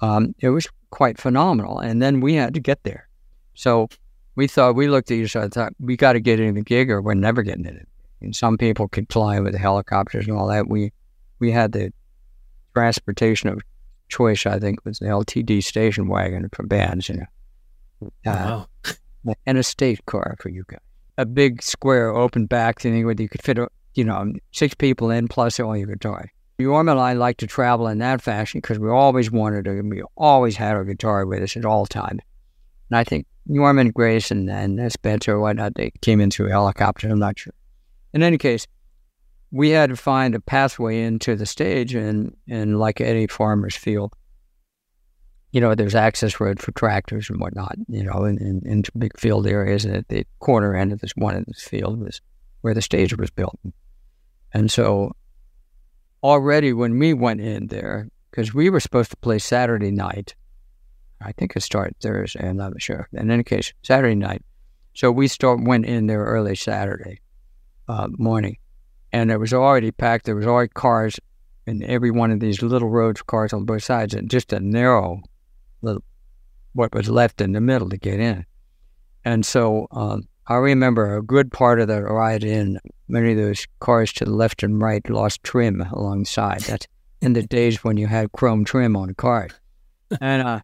[0.00, 1.78] Um, it was quite phenomenal.
[1.78, 3.06] And then we had to get there.
[3.54, 3.88] So
[4.34, 6.62] we thought, we looked at each other, and thought, we got to get in the
[6.62, 7.88] gig or we're never getting in it.
[8.20, 10.66] And some people could fly with helicopters and all that.
[10.66, 10.92] We,
[11.38, 11.92] we had the
[12.74, 13.60] transportation of
[14.08, 18.10] choice, I think, was the LTD station wagon for bands, you know.
[18.26, 18.64] Uh,
[19.24, 19.34] wow.
[19.46, 20.80] and a state car for you guys
[21.18, 23.58] a big square open back thing where you could fit,
[23.94, 26.30] you know, six people in plus all your guitar.
[26.58, 30.02] Jorma and I like to travel in that fashion because we always wanted to, we
[30.16, 32.20] always had our guitar with us at all times.
[32.90, 36.50] And I think Norman Grace and, and Spencer or whatnot, they came in through a
[36.50, 37.08] helicopter.
[37.08, 37.54] I'm not sure.
[38.12, 38.66] In any case,
[39.52, 44.14] we had to find a pathway into the stage and, and like any farmer's field,
[45.52, 49.16] you know, there's access road for tractors and whatnot, you know, in, in, into big
[49.20, 49.84] field areas.
[49.84, 52.22] And at the corner end of this one of this field was
[52.62, 53.58] where the stage was built.
[54.54, 55.12] And so
[56.22, 60.34] already when we went in there, because we were supposed to play Saturday night,
[61.20, 63.06] I think it started Thursday, I'm not sure.
[63.12, 64.42] In any case, Saturday night.
[64.94, 67.20] So we start went in there early Saturday
[67.88, 68.56] uh, morning,
[69.12, 70.26] and it was already packed.
[70.26, 71.18] There was already cars
[71.66, 75.22] in every one of these little roads, cars on both sides, and just a narrow
[75.80, 76.02] little
[76.74, 78.46] what was left in the middle to get in.
[79.24, 82.80] And so um, I remember a good part of the ride in.
[83.08, 86.60] Many of those cars to the left and right lost trim alongside.
[86.62, 86.86] That's
[87.20, 89.48] in the days when you had chrome trim on a car.
[90.20, 90.60] And uh,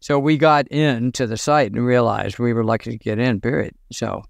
[0.00, 3.74] so we got into the site and realized we were lucky to get in, period.
[3.92, 4.24] So,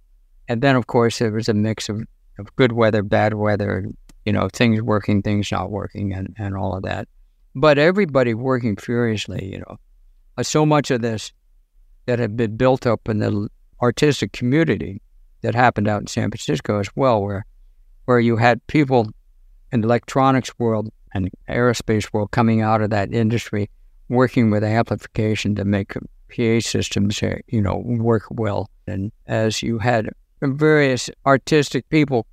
[0.48, 2.02] and then of course there was a mix of,
[2.38, 3.86] of good weather, bad weather,
[4.24, 7.08] you know, things working, things not working, and, and all of that.
[7.54, 9.76] But everybody working furiously, you know.
[10.36, 11.32] Uh, so much of this
[12.06, 13.48] that had been built up in the
[13.80, 15.00] artistic community
[15.42, 17.44] that happened out in San Francisco as well, where
[18.06, 19.08] where you had people
[19.72, 23.70] in the electronics world and aerospace world coming out of that industry,
[24.08, 25.94] working with amplification to make
[26.34, 28.68] PA systems, uh, you know, work well.
[28.86, 30.10] And as you had
[30.46, 32.26] various artistic people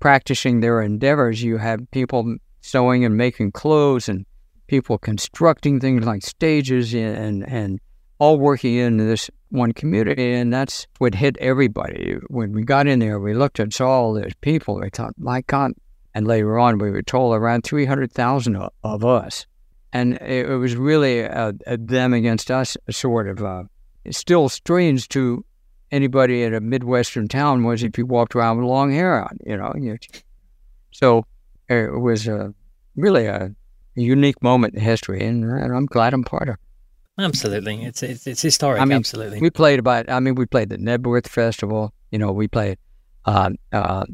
[0.00, 4.26] practicing their endeavors, you had people sewing and making clothes and
[4.66, 7.80] people constructing things like stages and and
[8.18, 12.18] all working in this one community, and that's what hit everybody.
[12.28, 14.76] When we got in there, we looked at all those people.
[14.76, 15.72] We thought, my God.
[16.14, 19.46] And later on, we were told around 300,000 of us.
[19.92, 23.42] And it, was really a, a, them against us sort of.
[23.42, 23.64] Uh,
[24.10, 25.44] still strange to
[25.92, 29.56] anybody in a Midwestern town was if you walked around with long hair on, you
[29.56, 29.72] know.
[30.90, 31.24] So
[31.68, 32.52] it was a,
[32.96, 33.54] really a,
[33.94, 37.22] unique moment in history, and, and I'm glad I'm part of it.
[37.22, 38.80] Absolutely, it's it's, it's historic.
[38.80, 39.38] I mean, absolutely.
[39.38, 40.08] We played about.
[40.08, 41.92] I mean, we played the Knebworth Festival.
[42.10, 42.78] You know, we played
[43.26, 44.06] uh, uh,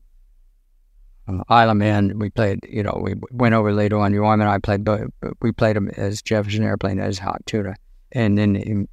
[1.28, 2.18] uh, Isle of Man.
[2.18, 2.58] We played.
[2.68, 4.12] You know, we went over later on.
[4.12, 5.02] Jorma and I played, but
[5.40, 7.76] we played them as Jefferson Airplane as Hot Tuna,
[8.10, 8.88] and then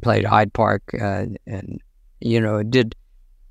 [0.00, 1.80] played Hyde Park, uh, and
[2.20, 2.94] you know, did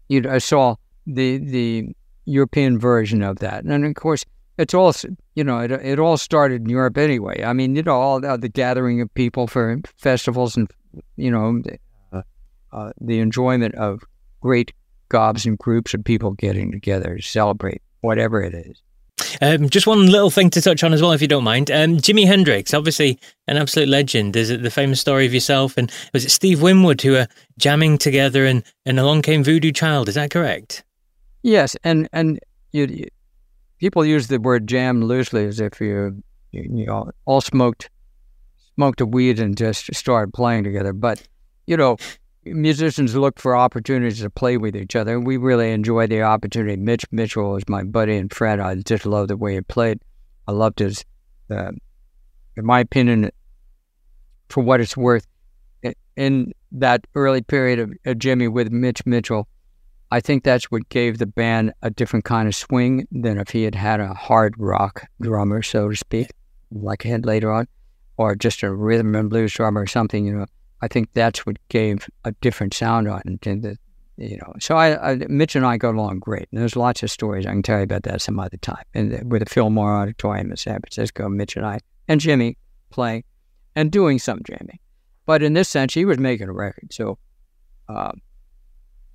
[0.10, 1.96] you know, I saw the the
[2.26, 4.26] European version of that, and of course
[4.58, 4.94] it's all
[5.36, 7.44] you know it, it all started in europe anyway.
[7.44, 10.70] I mean you know all the, the gathering of people for festivals and
[11.18, 11.62] you know
[12.14, 12.22] uh,
[12.72, 14.04] uh, the enjoyment of
[14.42, 14.74] great
[15.10, 18.82] gobs and groups of people getting together to celebrate whatever it is
[19.42, 21.72] um, just one little thing to touch on as well, if you don't mind.
[21.72, 24.34] Um, Jimi Hendrix, obviously an absolute legend.
[24.34, 27.28] There's the famous story of yourself and was it Steve Winwood who were
[27.58, 30.06] jamming together, and, and along came Voodoo Chile.
[30.08, 30.84] Is that correct?
[31.44, 32.40] Yes, and and
[32.72, 33.08] you,
[33.80, 37.90] people use the word jam loosely as if you, you, you know, all smoked
[38.76, 40.94] smoked a weed and just started playing together.
[40.94, 41.22] But,
[41.66, 41.98] you know,
[42.46, 45.20] musicians look for opportunities to play with each other.
[45.20, 46.78] We really enjoy the opportunity.
[46.78, 48.62] Mitch Mitchell was my buddy and friend.
[48.62, 50.00] I just loved the way he played.
[50.48, 51.04] I loved his,
[51.50, 51.72] uh,
[52.56, 53.32] in my opinion,
[54.50, 55.26] for what it's worth,
[56.16, 59.48] in that early period of, of Jimi with Mitch Mitchell,
[60.12, 63.64] I think that's what gave the band a different kind of swing than if he
[63.64, 66.32] had had a hard rock drummer, so to speak,
[66.72, 67.68] like he had later on,
[68.18, 70.26] or just a rhythm and blues drummer or something.
[70.26, 70.46] You know,
[70.86, 73.48] I think that's what gave a different sound on it.
[73.48, 73.78] And the,
[74.18, 76.48] you know, so I, I, Mitch and I got along great.
[76.52, 78.84] And there's lots of stories I can tell you about that some other time.
[78.94, 82.56] And with the Fillmore Auditorium in San Francisco, Mitch and I and Jimi
[82.92, 83.24] playing
[83.76, 84.80] and doing some jamming.
[85.26, 87.18] But in this sense, he was making a record, so.
[87.90, 88.12] Uh,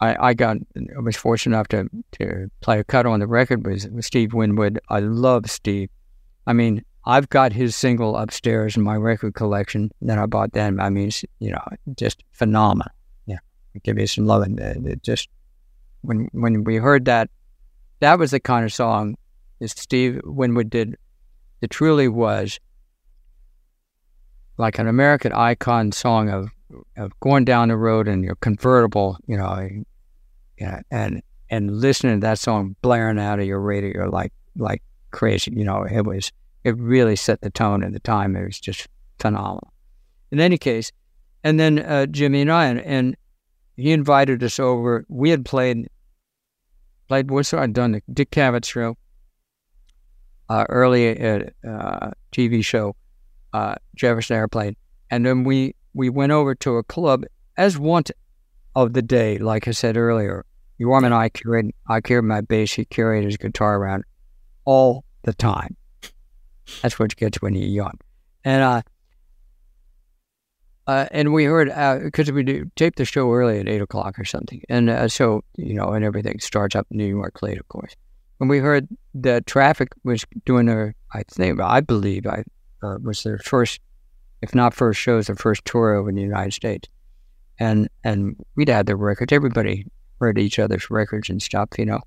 [0.02, 3.66] I, I got I was fortunate enough to, to play a cut on the record
[3.66, 4.80] with, with Steve Winwood.
[4.88, 5.90] I love Steve.
[6.46, 10.80] I mean, I've got his single upstairs in my record collection that I bought then.
[10.80, 11.64] I mean, you know,
[11.96, 12.92] just phenomenal.
[13.26, 13.38] Yeah,
[13.82, 14.42] give you some love.
[14.42, 15.28] And uh, it just
[16.02, 17.30] when when we heard that,
[18.00, 19.16] that was the kind of song
[19.60, 20.96] that Steve Winwood did.
[21.62, 22.58] It truly was
[24.56, 26.50] like an American icon song of
[26.96, 29.68] of going down the road in your convertible, you know,
[30.58, 35.52] yeah, and and listening to that song blaring out of your radio like like crazy.
[35.54, 36.30] You know, it was
[36.64, 38.36] it really set the tone at the time.
[38.36, 38.86] It was just
[39.18, 39.72] phenomenal.
[40.30, 40.92] In any case,
[41.42, 43.16] and then uh, Jimi and I, and, and,
[43.76, 45.06] he invited us over.
[45.08, 45.88] We had played
[47.08, 48.96] played what's I done Dick Cavett show.
[50.50, 52.94] uh, early uh, TV show,
[53.54, 54.76] uh, Jefferson Airplane,
[55.10, 57.24] and then we we went over to a club
[57.56, 58.04] as one
[58.74, 59.38] of the day.
[59.38, 60.44] Like I said earlier,
[60.80, 64.04] Jorma and I carried I carried my bass, he carried his guitar around
[64.64, 65.76] all the time.
[66.82, 67.98] That's what you get when you're young,
[68.44, 68.82] and uh,
[70.86, 71.68] uh, and we heard
[72.02, 75.08] because uh, we do tape the show early at eight o'clock or something, and uh,
[75.08, 77.94] so you know, and everything starts up New York late, of course.
[78.40, 82.42] And we heard that Traffic was doing their, I think, I believe, I
[82.82, 83.80] uh, was their first,
[84.40, 86.88] if not first shows, their first tour over in the United States,
[87.58, 89.32] and and we'd had their records.
[89.32, 89.86] Everybody
[90.18, 92.00] heard each other's records and stuff, you know.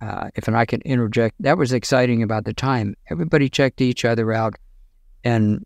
[0.00, 2.94] Uh, if and I can interject, that was exciting about the time.
[3.10, 4.54] Everybody checked each other out,
[5.24, 5.64] and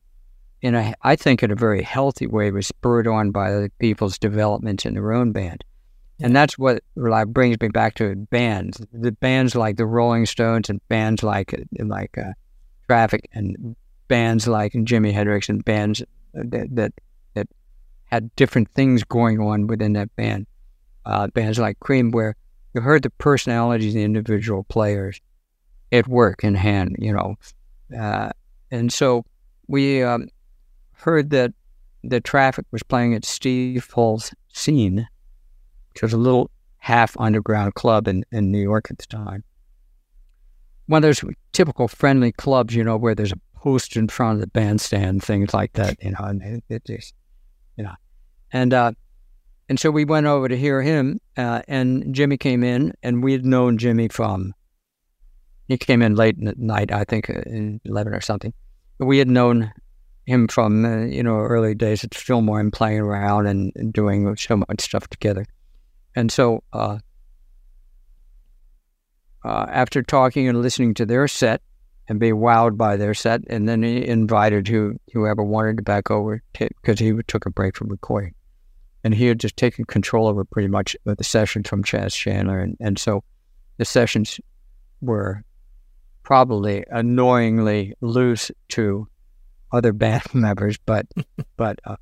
[0.63, 4.17] in a, I think in a very healthy way, was spurred on by the people's
[4.17, 5.65] development in their own band.
[6.21, 8.81] And that's what brings me back to bands.
[8.93, 12.33] The bands like the Rolling Stones and bands like like uh,
[12.87, 13.75] Traffic and
[14.07, 16.03] bands like Jimi Hendrix and bands
[16.33, 16.93] that, that
[17.35, 17.49] that
[18.05, 20.47] had different things going on within that band.
[21.05, 22.37] Uh, bands like Cream, where
[22.75, 25.21] you heard the personalities of the individual players
[25.91, 27.37] at work in hand, you know.
[27.97, 28.31] Uh,
[28.71, 29.25] and so
[29.69, 30.29] we um,
[30.93, 31.53] heard that
[32.03, 35.07] the traffic was playing at Steve Paul's Scene,
[35.93, 39.45] which was a little half underground club in, in New York at the time.
[40.87, 44.41] One of those typical friendly clubs, you know, where there's a post in front of
[44.41, 47.15] the bandstand, things like that, you know, and it, it just,
[47.77, 47.95] you know.
[48.53, 48.93] And uh,
[49.73, 53.33] and so we went over to hear him, uh, and Jimi came in, and we
[53.33, 54.53] had known Jimi from,
[55.67, 58.53] he came in late at night, I think, uh, in 11 or something.
[58.99, 59.73] We had known
[60.27, 64.37] him from uh, you know early days at Fillmore and playing around and, and doing
[64.37, 65.47] so much stuff together.
[66.15, 66.99] And so uh,
[69.43, 71.63] uh, after talking and listening to their set
[72.11, 76.11] and being wowed by their set, and then he invited who whoever wanted to back
[76.11, 78.35] over because he took a break from recording,
[79.05, 82.77] and he had just taken control over pretty much the sessions from Chas Chandler, and,
[82.81, 83.25] and so
[83.79, 84.41] the sessions
[85.01, 85.43] were
[86.23, 89.09] probably annoyingly loose to
[89.73, 91.07] other band members, but
[91.57, 91.97] but uh,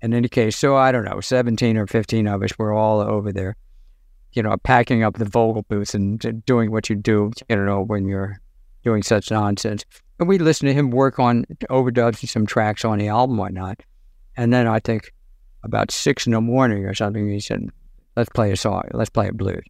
[0.00, 3.32] in any case, so I don't know, seventeen or fifteen of us were all over
[3.32, 3.56] there,
[4.32, 8.06] you know, packing up the vocal booths and doing what you do, you know, when
[8.06, 8.40] you're
[8.84, 9.84] doing such nonsense.
[10.18, 13.82] And we listened to him work on overdubs and some tracks on the album, whatnot.
[14.36, 15.12] And then I think
[15.62, 17.68] about six in the morning or something, he said,
[18.16, 18.82] "Let's play a song.
[18.92, 19.62] Let's play a blues."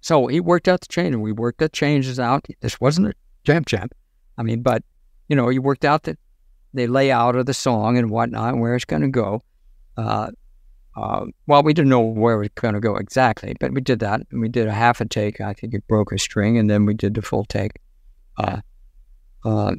[0.00, 2.46] So he worked out the change, and we worked the changes out.
[2.60, 3.14] This wasn't a
[3.44, 3.88] jam jam,
[4.38, 4.82] I mean, but
[5.28, 6.16] you know, he worked out the
[6.74, 9.42] the layout of the song and whatnot, and where it's going to go.
[9.96, 10.30] Uh,
[10.96, 13.98] uh, well, we didn't know where it was going to go exactly, but we did
[14.00, 14.20] that.
[14.30, 15.40] And we did a half a take.
[15.40, 17.72] I think it broke a string, and then we did the full take.
[18.38, 18.60] Uh,
[19.44, 19.74] uh,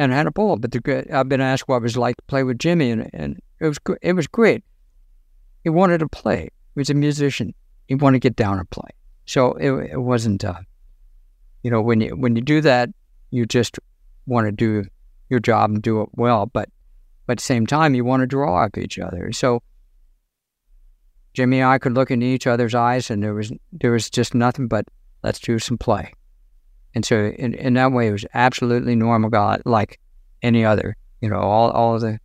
[0.00, 0.56] and had a ball.
[0.56, 3.40] But the, I've been asked what it was like to play with Jimi, and, and
[3.60, 4.64] it was it was great.
[5.62, 6.48] He wanted to play.
[6.74, 7.52] He was a musician.
[7.86, 8.88] He wanted to get down and play.
[9.26, 10.60] So it, it wasn't, uh,
[11.62, 12.88] you know, when you when you do that,
[13.30, 13.78] you just
[14.26, 14.88] want to do
[15.28, 16.70] your job and do it well, but
[17.26, 19.32] but at the same time, you want to draw up each other.
[19.32, 19.62] So
[21.34, 24.34] Jimmy and I could look into each other's eyes, and there was there was just
[24.34, 24.86] nothing but
[25.22, 26.14] let's do some play.
[26.94, 30.00] And so in, in that way, it was absolutely normal, God, like
[30.42, 30.96] any other.
[31.20, 32.18] You know, all all the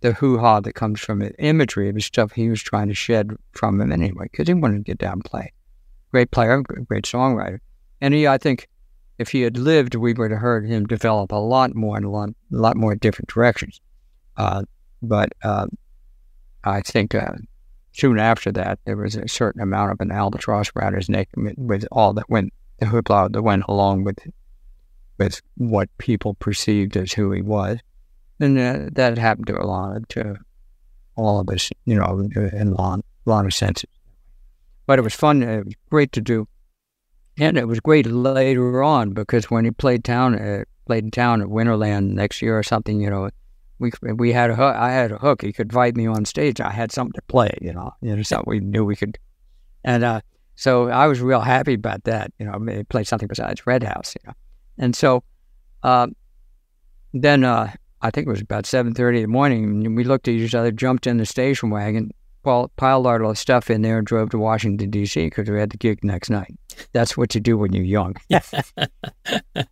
[0.00, 2.94] the hoo ha that comes from it, imagery of the stuff he was trying to
[2.94, 5.52] shed from him anyway, because he wanted to get down and play.
[6.10, 7.58] Great player, great songwriter,
[8.00, 8.68] and he, I think,
[9.18, 12.10] if he had lived, we would have heard him develop a lot more in a
[12.10, 13.80] lot, a lot more different directions.
[14.36, 14.64] Uh,
[15.02, 15.66] but uh,
[16.64, 17.32] I think uh,
[17.92, 21.86] soon after that, there was a certain amount of an albatross around his neck with
[21.90, 22.52] all that went
[22.84, 24.18] the hoopla that went along with
[25.18, 27.78] with what people perceived as who he was,
[28.40, 30.36] and uh, that happened to a lot to
[31.16, 33.90] all of us, you know, in a lot, lot of senses.
[34.86, 35.42] But it was fun.
[35.42, 36.48] It was great to do
[37.38, 41.42] and it was great later on because when he played town, uh, played in town
[41.42, 43.28] at Winterland next year or something, you know,
[43.78, 44.76] we we had a hook.
[44.76, 45.42] I had a hook.
[45.42, 46.60] He could invite me on stage.
[46.60, 49.18] I had something to play, you know, you know, something we knew we could.
[49.82, 50.20] And uh,
[50.56, 52.32] so I was real happy about that.
[52.38, 54.34] You know, he played something besides Red House, you know,
[54.78, 55.22] and so
[55.82, 56.08] uh,
[57.12, 59.64] then uh, I think it was about seven thirty in the morning.
[59.86, 62.10] And we looked at each other, jumped in the station wagon,
[62.42, 65.24] piled all of our stuff in there, and drove to Washington D.C.
[65.24, 66.54] because we had the gig next night.
[66.92, 68.16] That's what you do when you're young.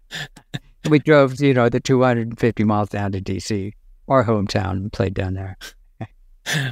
[0.89, 3.74] we drove, you know, the 250 miles down to D.C.,
[4.09, 5.57] our hometown, and played down there.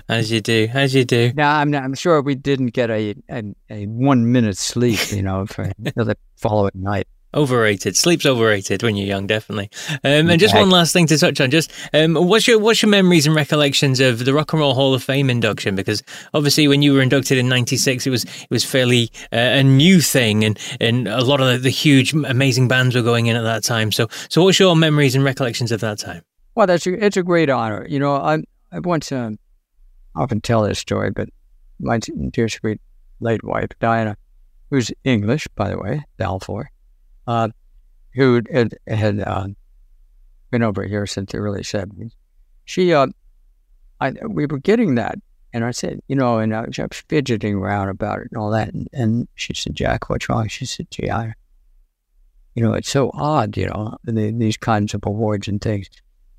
[0.08, 1.32] As you do, as you do.
[1.34, 5.46] Now, I'm, I'm sure we didn't get a, a, a one minute sleep, you know,
[5.46, 7.06] for the following night.
[7.32, 7.96] Overrated.
[7.96, 9.70] Sleep's overrated when you're young, definitely.
[10.02, 11.52] Um, and just one last thing to touch on.
[11.52, 14.94] Just um, what's your what's your memories and recollections of the Rock and Roll Hall
[14.94, 15.76] of Fame induction?
[15.76, 16.02] Because
[16.34, 20.00] obviously, when you were inducted in '96, it was it was fairly uh, a new
[20.00, 23.44] thing, and and a lot of the, the, huge, amazing bands were going in at
[23.44, 23.92] that time.
[23.92, 26.22] So, so what's your memories and recollections of that time?
[26.56, 27.86] Well, that's a, it's a great honor.
[27.88, 28.42] You know, I
[28.72, 29.38] I once um,
[30.14, 31.28] often tell this story, but
[31.78, 32.80] my dear sweet
[33.20, 34.16] late wife Diana,
[34.70, 36.70] who's English by the way, Balfour
[37.26, 37.48] uh,
[38.14, 39.46] who had, had uh,
[40.50, 42.12] been over here since the early 70s.
[42.64, 43.06] She, uh,
[44.00, 45.16] I, we were getting that.
[45.52, 48.72] And I said, you know, and I was, fidgeting around about it and all that.
[48.72, 50.48] And, and, she said, Jack, what's wrong?
[50.48, 51.34] She said, gee, I,
[52.54, 55.88] you know, it's so odd, you know, the, these kinds of awards and things.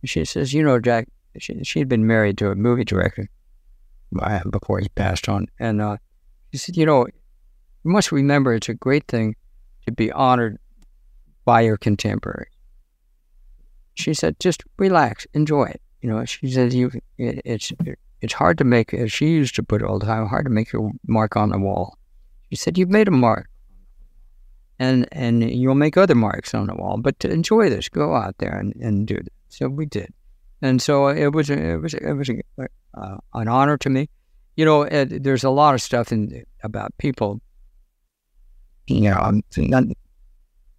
[0.01, 1.07] And she says, you know, Jack,
[1.37, 3.29] she, she'd been married to a movie director
[4.49, 5.47] before he passed on.
[5.59, 5.97] And uh,
[6.51, 7.07] she said, you know,
[7.83, 9.35] you must remember it's a great thing
[9.85, 10.57] to be honored
[11.45, 12.47] by your contemporary.
[13.95, 15.81] She said, just relax, enjoy it.
[16.01, 17.71] You know, she said, you, it, it's,
[18.21, 20.51] it's hard to make, as she used to put it all the time, hard to
[20.51, 21.97] make your mark on the wall.
[22.49, 23.49] She said, you've made a mark
[24.79, 28.37] and, and you'll make other marks on the wall, but to enjoy this, go out
[28.39, 29.29] there and, and do it.
[29.49, 30.13] So we did.
[30.61, 32.41] And so it was, it was, it was a,
[32.93, 34.09] uh, an honor to me.
[34.55, 37.41] You know, it, there's a lot of stuff in about people
[38.87, 39.83] you know, not,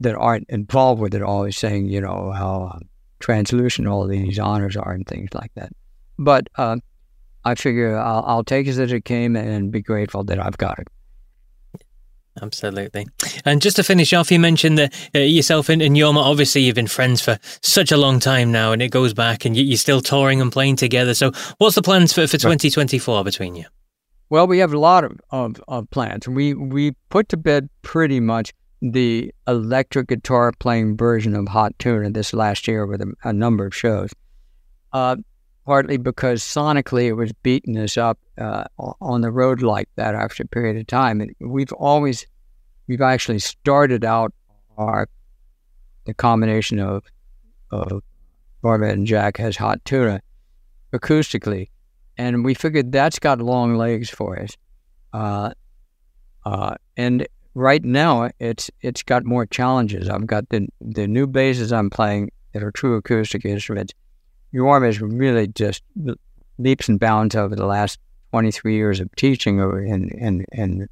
[0.00, 2.82] that aren't involved with it always saying, you know, how um,
[3.20, 5.72] translucent all these honors are and things like that.
[6.18, 6.76] But uh,
[7.44, 10.78] I figure I'll, I'll, take it as it came and be grateful that I've got
[10.78, 10.88] it.
[12.40, 13.06] Absolutely.
[13.44, 16.74] And just to finish off, you mentioned that uh, yourself and, and Jorma, obviously, you've
[16.74, 19.76] been friends for such a long time now, and it goes back, and you, are
[19.76, 21.12] still touring and playing together.
[21.12, 23.66] So, what's the plans for, for 2024 between you?
[24.30, 26.26] Well, we have a lot of, of, of plans.
[26.26, 32.10] We, we put to bed pretty much the electric guitar playing version of Hot Tuna
[32.10, 34.10] this last year with a, a number of shows.
[34.92, 35.16] Uh,
[35.64, 38.64] partly because sonically it was beating us up uh,
[39.00, 41.20] on the road like that after a period of time.
[41.20, 42.26] And we've always,
[42.88, 44.32] we've actually started out
[44.78, 45.08] our
[46.04, 47.04] the combination of
[47.70, 48.02] of
[48.60, 50.20] Barbara and Jack has Hot Tuna
[50.92, 51.70] acoustically,
[52.16, 54.56] and we figured that's got long legs for us.
[55.12, 55.52] Uh,
[56.44, 60.08] uh, and right now it's it's got more challenges.
[60.08, 63.92] I've got the the new basses I'm playing that are true acoustic instruments.
[64.54, 65.82] Jorma is really just
[66.58, 67.98] leaps and bounds over the last
[68.30, 70.88] 23 years of teaching, and and and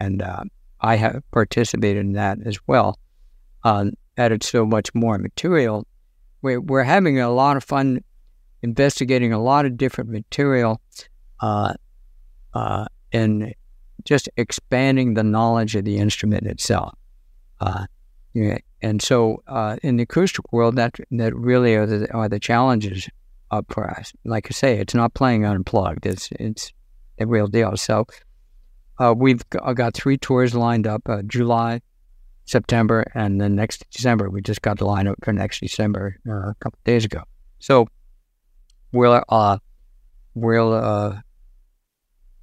[0.00, 0.44] and uh,
[0.80, 2.98] I have participated in that as well.
[3.62, 5.86] Uh, added so much more material.
[6.42, 8.02] We're we're having a lot of fun
[8.62, 10.80] investigating a lot of different material,
[11.40, 11.74] uh,
[12.54, 13.54] uh, and
[14.04, 16.94] just expanding the knowledge of the instrument itself.
[18.36, 22.28] Uh, yeah, and so uh, in the acoustic world, that that really are the, are
[22.28, 23.08] the challenges
[23.50, 24.12] up for us.
[24.24, 26.06] Like I say, it's not playing unplugged.
[26.06, 26.72] It's it's
[27.18, 27.76] a real deal.
[27.76, 28.06] So
[28.98, 31.80] uh, we've got three tours lined up: uh, July,
[32.44, 34.30] September, and then next December.
[34.30, 37.22] We just got the lineup for next December uh, a couple days ago.
[37.60, 37.86] So
[38.92, 39.58] we'll uh,
[40.34, 41.22] we'll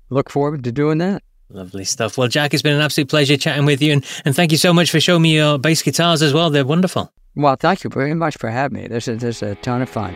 [0.09, 1.23] look forward to doing that.
[1.53, 2.17] Lovely stuff.
[2.17, 4.73] Well, Jack, it's been an absolute pleasure chatting with you, and, and thank you so
[4.73, 6.49] much for showing me your bass guitars as well.
[6.49, 7.11] They're wonderful.
[7.35, 8.87] Well, thank you very much for having me.
[8.87, 10.15] This is, this is a ton of fun.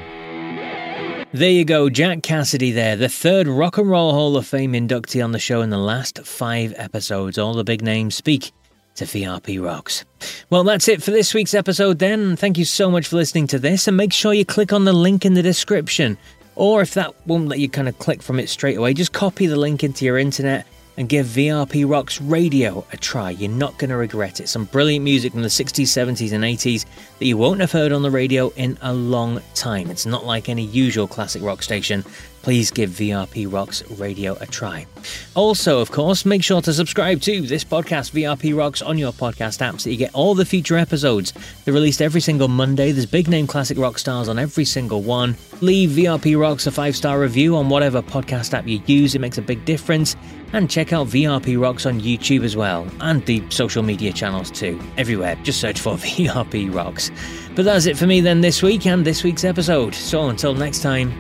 [1.34, 5.22] There you go, Jack Casady there, the third Rock and Roll Hall of Fame inductee
[5.22, 7.38] on the show in the last five episodes.
[7.38, 8.54] All the big names speak
[8.96, 10.06] to VRP Rocks.
[10.50, 12.38] Well, that's it for this week's episode then.
[12.38, 14.94] Thank you so much for listening to this, and make sure you click on the
[14.94, 16.18] link in the description.
[16.56, 19.46] Or if that won't let you kind of click from it straight away, just copy
[19.46, 20.66] the link into your internet
[20.98, 23.32] and give VRP Rocks Radio a try.
[23.32, 24.48] You're not going to regret it.
[24.48, 26.86] Some brilliant music from the 60s, 70s, and 80s
[27.20, 29.90] that you won't have heard on the radio in a long time.
[29.90, 32.04] It's not like any usual classic rock station
[32.46, 34.86] please give VRP Rocks Radio a try.
[35.34, 39.64] Also, of course, make sure to subscribe to this podcast, VRP Rocks, on your podcast
[39.64, 41.34] app so you get all the future episodes.
[41.64, 42.92] They're released every single Monday.
[42.92, 45.36] There's big name classic rock stars on every single one.
[45.62, 49.40] Leave VRP Rocks a five star review on whatever podcast app you use, it makes
[49.40, 50.16] a big difference.
[50.56, 54.80] And check out VRP Rocks on YouTube as well, and the social media channels too.
[54.96, 57.12] Everywhere, just search for VRP Rocks.
[57.58, 59.94] But that's it for me then this week and this week's episode.
[59.94, 61.12] So until next time,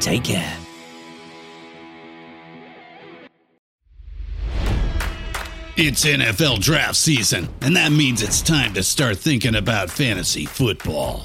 [0.00, 0.56] take care.
[5.76, 11.24] It's NFL draft season, and that means it's time to start thinking about fantasy football.